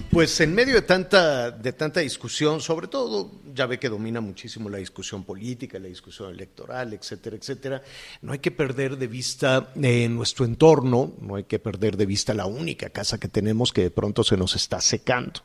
[0.09, 4.67] pues en medio de tanta, de tanta discusión, sobre todo, ya ve que domina muchísimo
[4.67, 7.83] la discusión política, la discusión electoral, etcétera, etcétera,
[8.23, 12.33] no hay que perder de vista eh, nuestro entorno, no hay que perder de vista
[12.33, 15.41] la única casa que tenemos que de pronto se nos está secando.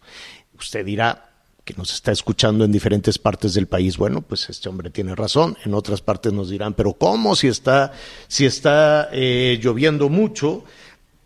[0.59, 1.32] Usted dirá,
[1.65, 5.57] que nos está escuchando en diferentes partes del país, bueno, pues este hombre tiene razón.
[5.65, 7.93] En otras partes nos dirán, pero ¿cómo si está,
[8.27, 10.65] si está eh, lloviendo mucho?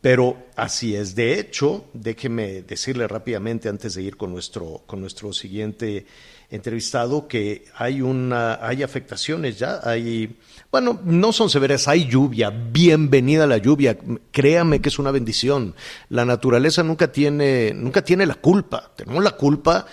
[0.03, 1.14] Pero así es.
[1.14, 6.07] De hecho, déjeme decirle rápidamente antes de ir con nuestro, con nuestro siguiente
[6.51, 10.37] entrevistado que hay una, hay afectaciones ya, hay,
[10.70, 13.99] bueno, no son severas, hay lluvia, bienvenida la lluvia,
[14.31, 15.75] créame que es una bendición.
[16.09, 19.87] La naturaleza nunca tiene, nunca tiene la culpa, tenemos la culpa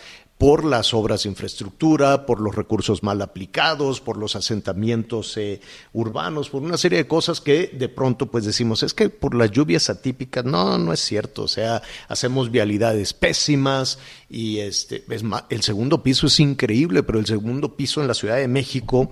[0.43, 5.61] por las obras de infraestructura, por los recursos mal aplicados, por los asentamientos eh,
[5.93, 9.51] urbanos, por una serie de cosas que de pronto pues decimos, es que por las
[9.51, 15.61] lluvias atípicas, no, no es cierto, o sea, hacemos vialidades pésimas y este, es el
[15.61, 19.11] segundo piso es increíble, pero el segundo piso en la Ciudad de México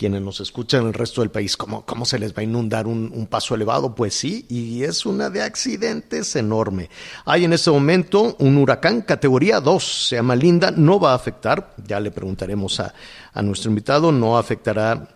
[0.00, 2.86] quienes nos escuchan en el resto del país, ¿cómo, cómo se les va a inundar
[2.86, 3.94] un, paso elevado?
[3.94, 6.88] Pues sí, y es una de accidentes enorme.
[7.26, 11.74] Hay en este momento un huracán categoría 2, se llama Linda, no va a afectar,
[11.86, 12.94] ya le preguntaremos a,
[13.34, 15.06] a nuestro invitado, no afectará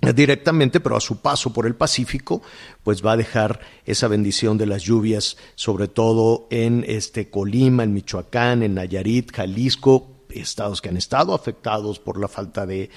[0.00, 2.42] directamente, pero a su paso por el Pacífico,
[2.82, 7.92] pues va a dejar esa bendición de las lluvias, sobre todo en este Colima, en
[7.92, 12.90] Michoacán, en Nayarit, Jalisco, estados que han estado afectados por la falta de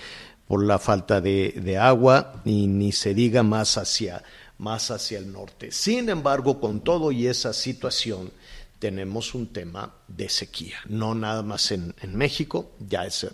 [0.52, 4.22] por la falta de, de agua ni se diga más hacia,
[4.58, 5.72] más hacia el norte.
[5.72, 8.32] Sin embargo, con todo y esa situación,
[8.78, 13.28] tenemos un tema de sequía, no nada más en, en México, ya es,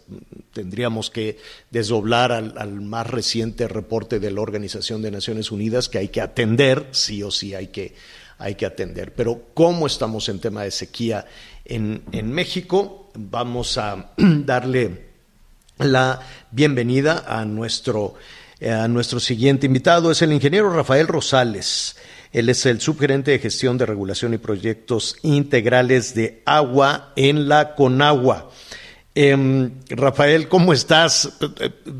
[0.54, 1.40] tendríamos que
[1.72, 6.22] desdoblar al, al, más reciente reporte de la Organización de Naciones Unidas que hay que
[6.22, 7.96] atender, sí o sí hay que,
[8.38, 9.16] hay que atender.
[9.16, 11.26] Pero ¿cómo estamos en tema de sequía
[11.66, 13.10] en, en México?
[13.16, 15.07] Vamos a darle
[15.80, 16.22] la
[16.52, 18.16] bienvenida a nuestro,
[18.60, 20.12] eh, a nuestro siguiente invitado.
[20.12, 21.96] Es el ingeniero Rafael Rosales.
[22.32, 27.76] Él es el subgerente de gestión de regulación y proyectos integrales de agua en la
[27.76, 28.50] Conagua.
[29.20, 31.40] Em, Rafael, ¿cómo estás?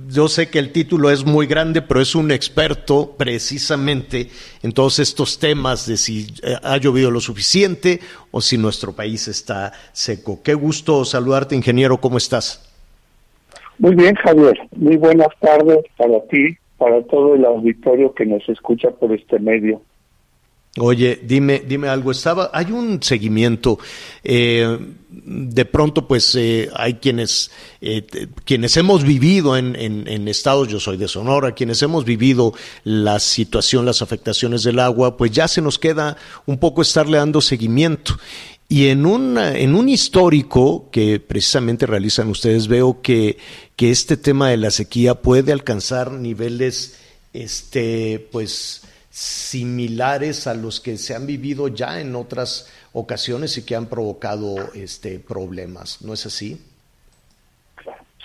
[0.08, 4.30] Yo sé que el título es muy grande, pero es un experto precisamente
[4.62, 9.28] en todos estos temas de si eh, ha llovido lo suficiente o si nuestro país
[9.28, 10.44] está seco.
[10.44, 12.67] Qué gusto saludarte, ingeniero, ¿cómo estás?
[13.80, 14.58] Muy bien, Javier.
[14.76, 19.82] Muy buenas tardes para ti, para todo el auditorio que nos escucha por este medio.
[20.80, 22.12] Oye, dime, dime algo.
[22.12, 23.80] Estaba, hay un seguimiento.
[24.24, 24.78] Eh,
[25.10, 27.52] de pronto, pues, eh, hay quienes,
[27.82, 28.06] eh,
[28.46, 30.68] quienes hemos vivido en, en, estados.
[30.68, 31.54] Yo soy de Sonora.
[31.54, 32.54] Quienes hemos vivido
[32.84, 36.16] la situación, las afectaciones del agua, pues ya se nos queda
[36.46, 38.14] un poco estarle dando seguimiento.
[38.70, 43.38] Y en un, en un histórico que precisamente realizan ustedes, veo que,
[43.78, 47.02] que este tema de la sequía puede alcanzar niveles,
[47.34, 53.76] este, pues, similares a los que se han vivido ya en otras ocasiones y que
[53.76, 56.62] han provocado este problemas, ¿no es así?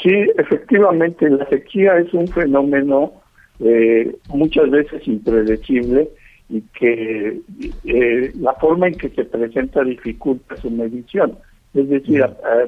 [0.02, 3.12] Sí, efectivamente, la sequía es un fenómeno
[3.60, 6.10] eh, muchas veces impredecible
[6.52, 7.40] y que
[7.84, 11.38] eh, la forma en que se presenta dificulta su medición.
[11.72, 12.22] Es decir,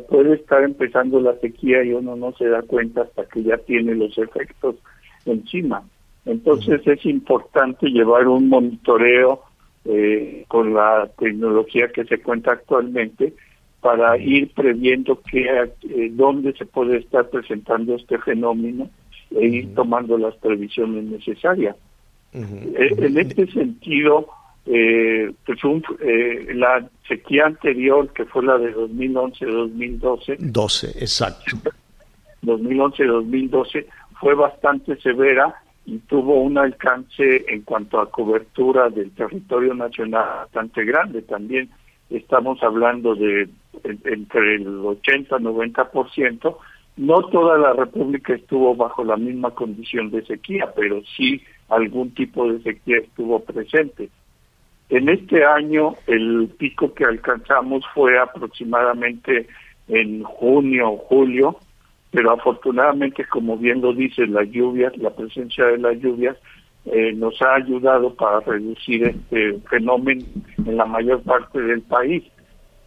[0.09, 3.95] puede estar empezando la sequía y uno no se da cuenta hasta que ya tiene
[3.95, 4.76] los efectos
[5.26, 5.82] encima.
[6.24, 9.43] Entonces es importante llevar un monitoreo
[9.85, 13.35] eh, con la tecnología que se cuenta actualmente
[13.82, 18.89] para ir previendo que, eh, dónde se puede estar presentando este fenómeno
[19.30, 21.76] e ir tomando las previsiones necesarias.
[22.35, 24.28] Eh, en este sentido,
[24.66, 25.59] eh, pues
[26.55, 30.37] la sequía anterior, que fue la de 2011-2012.
[30.39, 31.57] 12, exacto.
[32.43, 33.87] 2011-2012
[34.20, 35.55] fue bastante severa
[35.87, 41.22] y tuvo un alcance en cuanto a cobertura del territorio nacional bastante grande.
[41.22, 41.68] También
[42.11, 43.49] estamos hablando de
[43.85, 46.57] entre el 80 y 90%.
[46.97, 51.43] No toda la República estuvo bajo la misma condición de sequía, pero sí
[51.75, 54.09] algún tipo de sequía estuvo presente.
[54.91, 59.47] En este año el pico que alcanzamos fue aproximadamente
[59.89, 61.57] en junio o julio,
[62.11, 66.37] pero afortunadamente, como bien lo dice, las lluvias, la presencia de las lluvias,
[66.87, 70.25] eh, nos ha ayudado para reducir este fenómeno
[70.64, 72.22] en la mayor parte del país.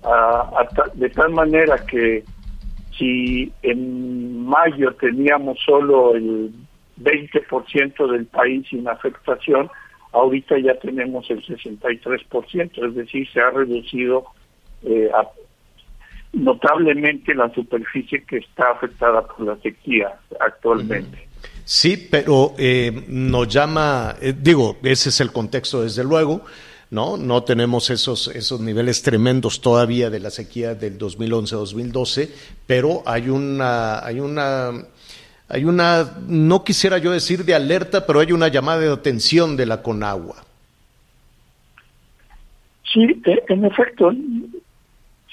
[0.04, 2.24] Ah, de tal manera que
[2.98, 6.52] si en mayo teníamos solo el
[7.00, 9.70] 20% del país sin afectación,
[10.12, 14.26] ahorita ya tenemos el 63%, es decir, se ha reducido
[14.84, 15.28] eh, a
[16.34, 21.28] notablemente la superficie que está afectada por la sequía actualmente.
[21.64, 26.44] Sí, pero eh, nos llama, eh, digo, ese es el contexto desde luego,
[26.90, 27.18] ¿no?
[27.18, 32.30] No tenemos esos, esos niveles tremendos todavía de la sequía del 2011-2012,
[32.66, 34.72] pero hay una, hay una,
[35.50, 39.66] hay una, no quisiera yo decir de alerta, pero hay una llamada de atención de
[39.66, 40.36] la Conagua.
[42.84, 44.12] Sí, e, en efecto,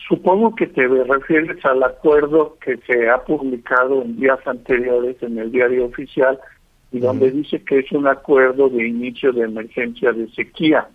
[0.08, 5.50] Supongo que te refieres al acuerdo que se ha publicado en días anteriores en el
[5.50, 6.38] diario oficial
[6.92, 10.86] y donde dice que es un acuerdo de inicio de emergencia de sequía.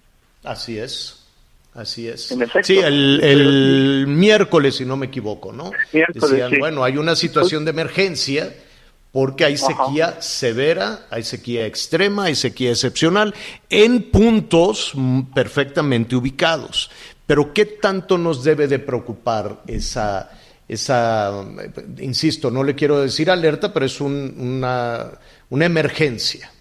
[0.43, 1.27] Así es,
[1.73, 2.37] así es.
[2.61, 5.71] sí, el, miércoles, si no me equivoco, ¿no?
[5.91, 8.53] Decían, bueno, hay una situación de emergencia
[9.11, 13.33] porque hay sequía severa, hay sequía extrema, hay sequía excepcional
[13.69, 14.93] en puntos
[15.33, 16.91] perfectamente ubicados.
[17.25, 20.31] Pero ¿qué tanto nos debe de preocupar esa,
[20.67, 21.43] esa
[21.99, 25.11] insisto, no le quiero decir alerta, pero es una,
[25.49, 26.51] una emergencia?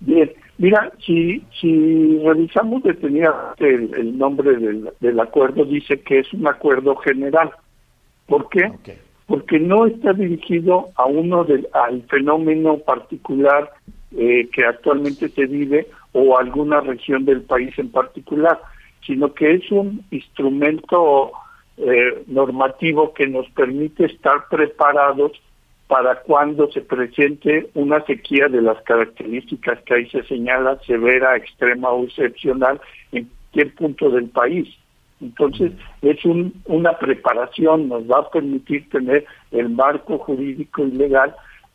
[0.00, 6.46] Bien, mira, si, si revisamos detenidamente el, nombre del, del, acuerdo, dice que es un
[6.46, 7.50] acuerdo general.
[8.26, 8.70] ¿Por qué?
[9.26, 13.70] Porque no está dirigido a uno del, al fenómeno particular
[14.16, 18.58] eh, que actualmente se vive o a alguna región del país en particular
[19.06, 21.32] sino que es un instrumento
[21.76, 25.32] eh, normativo que nos permite estar preparados
[25.88, 31.90] para cuando se presente una sequía de las características que ahí se señala, severa, extrema
[31.90, 34.68] o excepcional, en cualquier punto del país.
[35.22, 41.34] Entonces, es un, una preparación, nos va a permitir tener el marco jurídico y legal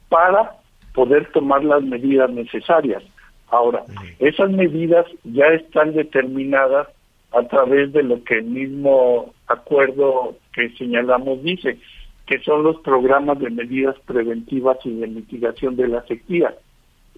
[0.10, 0.58] para
[0.94, 3.04] poder tomar las medidas necesarias.
[3.50, 3.84] Ahora,
[4.20, 6.88] esas medidas ya están determinadas
[7.32, 11.80] a través de lo que el mismo acuerdo que señalamos dice.
[12.26, 16.54] que son los programas de medidas preventivas y de mitigación de la sequía.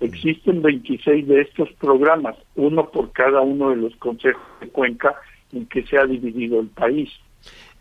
[0.01, 5.15] Existen 26 de estos programas, uno por cada uno de los consejos de cuenca
[5.53, 7.09] en que se ha dividido el país.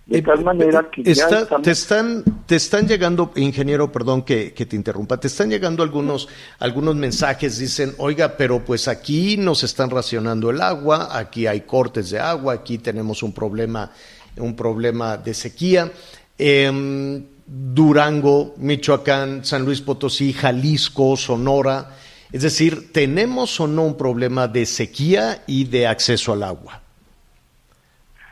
[0.06, 4.22] De Eh, tal manera que ya Está- estamos- te están te están llegando ingeniero perdón
[4.22, 6.28] que, que te interrumpa te están llegando algunos
[6.60, 12.08] algunos mensajes dicen oiga pero pues aquí nos están racionando el agua aquí hay cortes
[12.08, 13.92] de agua aquí tenemos un problema
[14.38, 15.92] un problema de sequía
[16.38, 21.96] Em, Durango Michoacán San Luis Potosí Jalisco Sonora
[22.32, 26.80] es decir tenemos o no un problema de sequía y de acceso al agua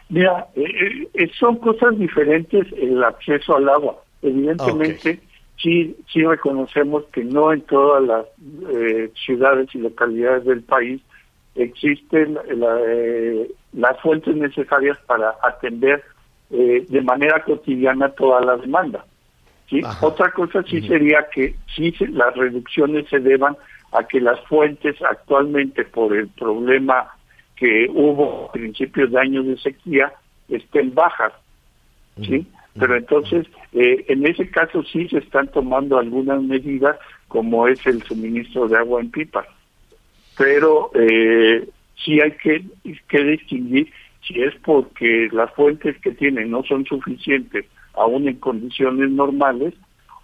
[0.09, 3.97] Mira, eh, eh, son cosas diferentes el acceso al agua.
[4.23, 5.21] Evidentemente,
[5.57, 8.27] sí, sí reconocemos que no en todas las
[8.73, 11.03] eh, ciudades y localidades del país
[11.57, 16.03] existen la- eh, las fuentes necesarias para atender
[16.51, 19.05] eh, de manera cotidiana toda la demanda.
[19.69, 19.81] ¿sí?
[20.01, 23.57] Otra cosa sí sería que sí las reducciones se deban
[23.93, 27.09] a que las fuentes actualmente por el problema
[27.57, 30.13] que hubo a principios de años de sequía
[30.49, 31.33] estén bajas.
[32.23, 32.47] ¿sí?
[32.79, 36.97] Pero entonces, eh, en ese caso sí se están tomando algunas medidas,
[37.29, 39.47] como es el suministro de agua en pipas.
[40.37, 41.67] Pero eh,
[42.05, 42.65] sí hay que,
[43.09, 43.91] que distinguir
[44.27, 49.73] si es porque las fuentes que tienen no son suficientes, aún en condiciones normales,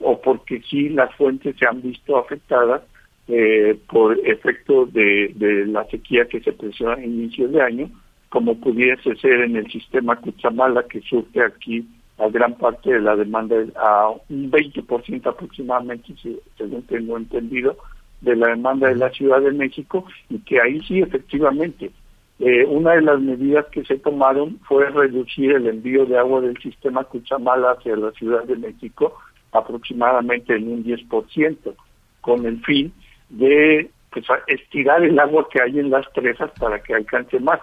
[0.01, 2.83] o porque sí las fuentes se han visto afectadas
[3.29, 7.91] eh, por efecto de, de la sequía que se presentó a inicios de año,
[8.29, 11.87] como pudiese ser en el sistema Cuchamala que surge aquí
[12.19, 16.15] a gran parte de la demanda, a un 20% aproximadamente,
[16.57, 17.77] según tengo entendido,
[18.21, 21.91] de la demanda de la Ciudad de México y que ahí sí efectivamente
[22.39, 26.57] eh, una de las medidas que se tomaron fue reducir el envío de agua del
[26.59, 29.15] sistema Cuchamala hacia la Ciudad de México
[29.53, 31.75] aproximadamente en un 10%,
[32.21, 32.93] con el fin
[33.33, 37.61] de pues, estirar el agua que hay en las presas para que alcance más.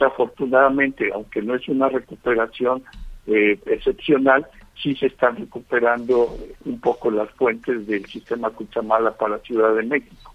[0.00, 2.82] Afortunadamente, aunque no es una recuperación
[3.26, 4.46] eh, excepcional,
[4.82, 10.34] sí se están recuperando un poco las fuentes del sistema Cuchamala para Ciudad de México.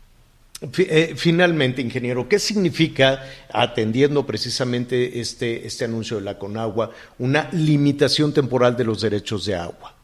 [0.62, 8.34] Eh, Finalmente, ingeniero, ¿qué significa, atendiendo precisamente este, este anuncio de la Conagua, una limitación
[8.34, 9.96] temporal de los derechos de agua?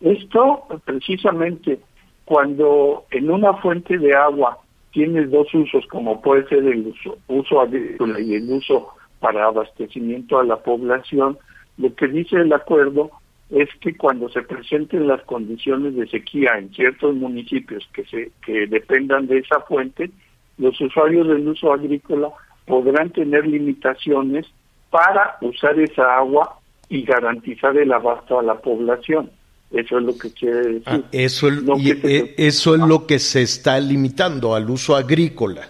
[0.00, 1.78] Esto precisamente
[2.26, 4.58] cuando en una fuente de agua
[4.90, 8.88] tienes dos usos, como puede ser el uso, uso agrícola y el uso
[9.20, 11.38] para abastecimiento a la población,
[11.78, 13.10] lo que dice el acuerdo
[13.50, 18.66] es que cuando se presenten las condiciones de sequía en ciertos municipios que se que
[18.66, 20.10] dependan de esa fuente,
[20.58, 22.30] los usuarios del uso agrícola
[22.66, 24.46] podrán tener limitaciones
[24.90, 26.58] para usar esa agua
[26.88, 29.30] y garantizar el abasto a la población.
[29.70, 30.82] Eso es lo que quiere decir.
[30.86, 34.68] Ah, eso, es- No y, se- eh, eso es lo que se está limitando al
[34.70, 35.68] uso agrícola.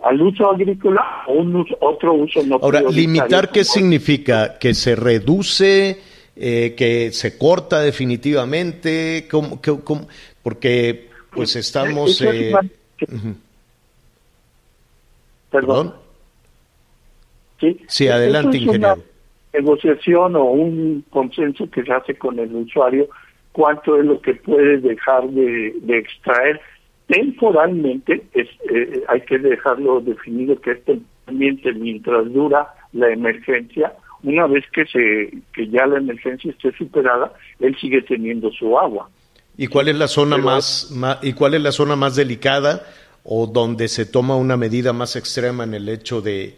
[0.00, 4.56] al uso agrícola o un uso- otro uso no Ahora, limitar, ¿qué significa?
[4.58, 6.00] ¿Que se reduce?
[6.36, 9.26] eh, ¿Que se corta definitivamente?
[9.30, 10.06] ¿Cómo- qué- cómo?
[10.42, 12.10] Porque pues estamos...
[12.10, 12.54] Eso es eh.
[15.50, 15.94] Perdón.
[17.60, 19.02] Sí, Sí, adelante, es una ingeniero.
[19.56, 23.08] Negociación o un consenso que se hace con el usuario
[23.52, 26.60] cuánto es lo que puede dejar de, de extraer
[27.06, 33.92] temporalmente, es, eh, hay que dejarlo definido que es temporalmente mientras dura la emergencia,
[34.22, 39.08] una vez que se que ya la emergencia esté superada, él sigue teniendo su agua.
[39.56, 40.92] ¿Y cuál es la zona Pero- más,
[41.22, 42.82] y cuál es la zona más delicada
[43.24, 46.56] o donde se toma una medida más extrema en el hecho de,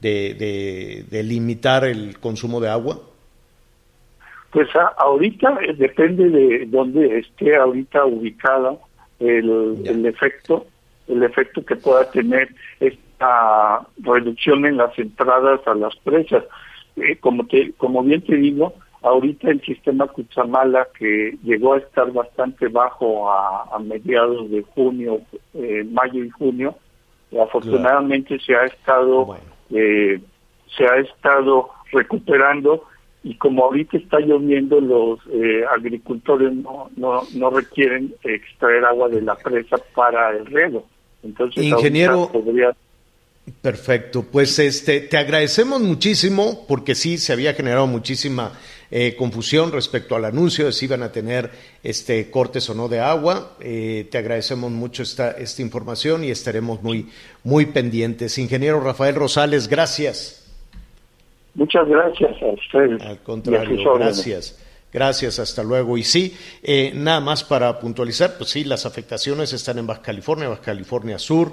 [0.00, 2.98] de, de- de limitar el consumo de agua?
[4.50, 8.76] Pues a- ahorita eh, depende de dónde esté ahorita ubicada
[9.20, 10.66] el, el efecto,
[11.08, 12.48] el efecto que pueda tener
[12.80, 16.44] esta reducción en las entradas a las presas.
[16.96, 22.10] Eh, como te, como bien te digo, ahorita el sistema Cuchamala que llegó a estar
[22.12, 25.20] bastante bajo a, a mediados de junio,
[25.54, 26.74] eh, mayo y junio,
[27.40, 29.26] afortunadamente se ha estado
[29.70, 30.20] eh,
[30.76, 32.84] se ha estado recuperando
[33.24, 39.22] y como ahorita está lloviendo los eh, agricultores no, no no requieren extraer agua de
[39.22, 40.86] la presa para el riego.
[41.22, 42.74] Entonces Ingeniero- podría
[43.62, 48.52] Perfecto, pues este te agradecemos muchísimo porque sí se había generado muchísima
[48.90, 51.50] eh, confusión respecto al anuncio de si iban a tener
[51.82, 53.56] este cortes o no de agua.
[53.60, 57.08] Eh, te agradecemos mucho esta esta información y estaremos muy
[57.44, 58.38] muy pendientes.
[58.38, 60.46] Ingeniero Rafael Rosales, gracias.
[61.54, 63.02] Muchas gracias a ustedes.
[63.02, 64.64] Al contrario, gracias.
[64.92, 65.98] Gracias, hasta luego.
[65.98, 70.48] Y sí, eh, nada más para puntualizar, pues sí, las afectaciones están en Baja California,
[70.48, 71.52] Baja California Sur,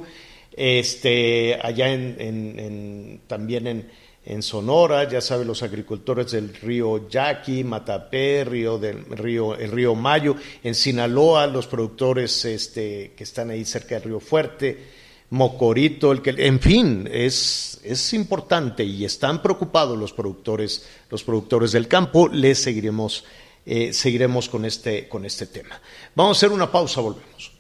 [0.56, 3.92] este, allá en, también en,
[4.26, 9.96] en, Sonora, ya saben los agricultores del río Yaqui, Matapé, río del río, el río
[9.96, 14.96] Mayo, en Sinaloa, los productores este, que están ahí cerca del río Fuerte,
[15.32, 21.72] Mocorito, el que, en fin, es, es importante y están preocupados los productores, los productores
[21.72, 22.28] del campo.
[22.28, 23.26] Les seguiremos,
[23.66, 25.82] eh, seguiremos con este, con este tema.
[26.16, 27.56] Vamos a hacer una pausa, volvemos.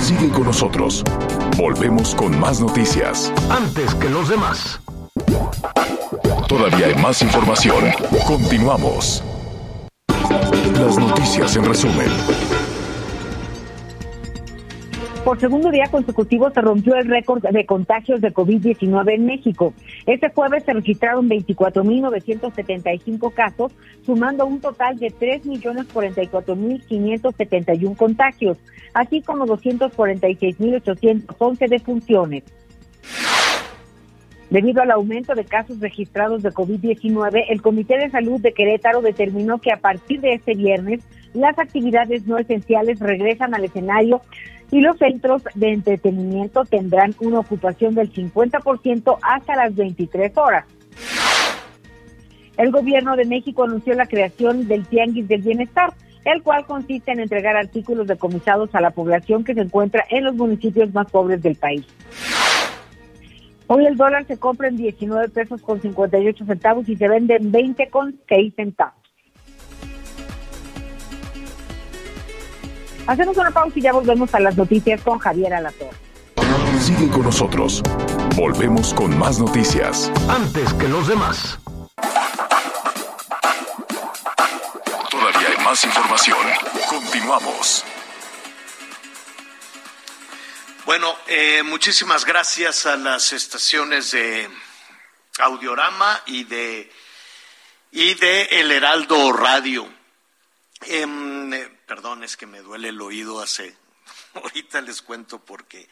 [0.00, 1.02] Sigue con nosotros.
[1.56, 3.32] Volvemos con más noticias.
[3.50, 4.80] Antes que los demás.
[6.48, 7.84] Todavía hay más información.
[8.26, 9.22] Continuamos.
[10.80, 12.08] Las noticias en resumen.
[15.26, 19.74] Por segundo día consecutivo se rompió el récord de contagios de COVID-19 en México.
[20.06, 23.72] Este jueves se registraron 24.975 casos,
[24.06, 28.56] sumando un total de 3.044.571 contagios,
[28.94, 32.44] así como 246.811 defunciones.
[34.50, 39.58] Debido al aumento de casos registrados de COVID-19, el Comité de Salud de Querétaro determinó
[39.58, 44.22] que a partir de este viernes las actividades no esenciales regresan al escenario
[44.70, 50.64] y los centros de entretenimiento tendrán una ocupación del 50% hasta las 23 horas.
[52.56, 55.92] El gobierno de México anunció la creación del Tianguis del Bienestar,
[56.24, 60.34] el cual consiste en entregar artículos decomisados a la población que se encuentra en los
[60.34, 61.86] municipios más pobres del país.
[63.70, 67.52] Hoy el dólar se compra en 19 pesos con 58 centavos y se vende en
[67.52, 68.94] 20 con 6 centavos.
[73.06, 75.90] Hacemos una pausa y ya volvemos a las noticias con Javier Alator.
[76.78, 77.82] Sigue con nosotros.
[78.36, 80.10] Volvemos con más noticias.
[80.30, 81.58] Antes que los demás.
[85.10, 86.38] Todavía hay más información.
[86.88, 87.84] Continuamos.
[90.88, 94.48] Bueno, eh, muchísimas gracias a las estaciones de
[95.38, 96.90] Audiorama y de
[97.92, 99.86] y de El Heraldo Radio.
[100.80, 103.76] Em, eh, perdón, es que me duele el oído hace.
[104.32, 105.86] Ahorita les cuento porque.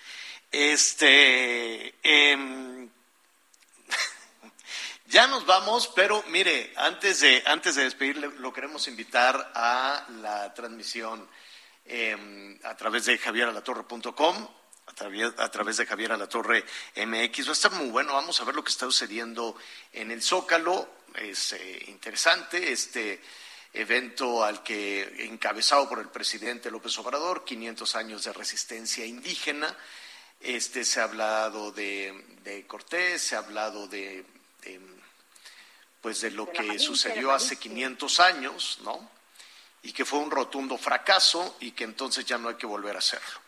[0.50, 1.94] Este.
[2.02, 2.88] Em,
[5.08, 10.54] ya nos vamos, pero mire, antes de, antes de despedirle, lo queremos invitar a la
[10.54, 11.28] transmisión
[11.84, 14.48] em, a través de javieralatorre.com,
[14.86, 16.64] a través, de Javier Alatorre
[16.96, 17.46] MX.
[17.46, 19.56] Va a estar muy bueno, vamos a ver lo que está sucediendo
[19.92, 20.88] en el Zócalo.
[21.14, 23.20] Es eh, interesante este
[23.72, 29.76] evento al que encabezado por el presidente López Obrador, 500 años de resistencia indígena.
[30.40, 34.24] Este se ha hablado de, Cortés, se ha hablado de,
[36.00, 39.10] pues de lo que sucedió hace 500 años, ¿no?
[39.82, 43.00] Y que fue un rotundo fracaso y que entonces ya no hay que volver a
[43.00, 43.45] hacerlo.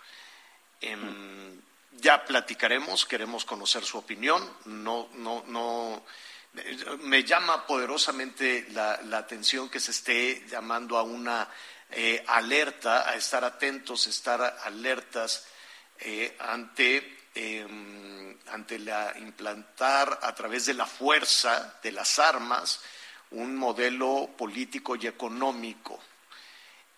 [0.80, 1.60] Em,
[1.92, 6.02] ya platicaremos, queremos conocer su opinión, no, no, no
[7.00, 11.48] me llama poderosamente la, atención que se esté llamando a una
[11.90, 15.46] eh, alerta, a estar atentos, estar alertas
[15.98, 22.80] eh, ante, em, ante la implantar a través de la fuerza, de las armas,
[23.30, 26.00] un modelo político y económico.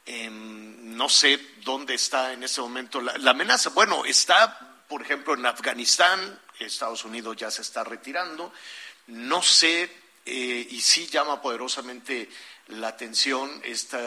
[0.06, 3.70] Em, no sé dónde está en ese momento la amenaza.
[3.70, 8.52] Bueno, está, por ejemplo, en Afganistán, Estados Unidos ya se está retirando,
[9.08, 9.90] no sé,
[10.26, 12.28] eh, y sí llama poderosamente
[12.68, 13.98] la atención este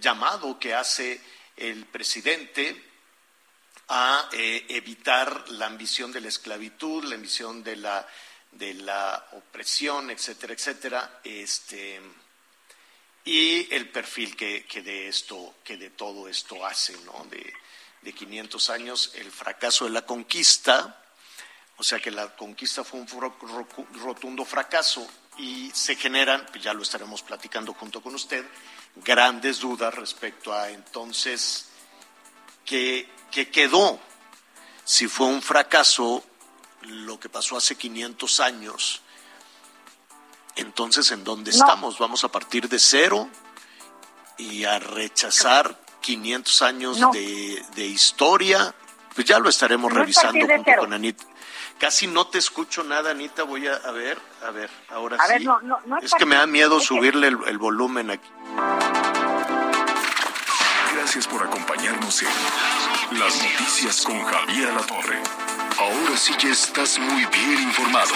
[0.00, 1.20] llamado que hace
[1.56, 2.90] el presidente
[3.88, 8.06] a eh, evitar la ambición de la esclavitud, la ambición de la,
[8.52, 12.00] de la opresión, etcétera, etcétera, este,
[13.24, 17.26] y el perfil que, de esto, que de todo esto hace, ¿no?
[17.30, 17.52] De,
[18.02, 21.04] de 500 años, el fracaso de la conquista,
[21.76, 23.08] o sea que la conquista fue un
[23.94, 25.06] rotundo fracaso
[25.38, 28.44] y se generan, pues ya lo estaremos platicando junto con usted,
[28.96, 31.68] grandes dudas respecto a entonces
[32.64, 33.08] qué,
[33.52, 34.00] quedó,
[34.84, 36.24] si fue un fracaso
[36.82, 39.02] lo que pasó hace 500 años,
[40.60, 41.98] entonces ¿en dónde estamos?
[41.98, 43.28] ¿Vamos a partir de cero
[44.38, 48.74] y a rechazar 500 años de, historia?
[49.14, 51.24] Pues ya lo estaremos revisando junto con Anita.
[51.80, 53.42] Casi no te escucho nada, Anita.
[53.44, 55.46] Voy a, ver, a ver, ahora sí.
[56.02, 58.28] es, que me da miedo subirle el, volumen aquí.
[60.94, 65.22] Gracias por acompañarnos en Las Noticias con Javier La Torre.
[65.78, 68.12] Ahora sí ya estás muy bien informado.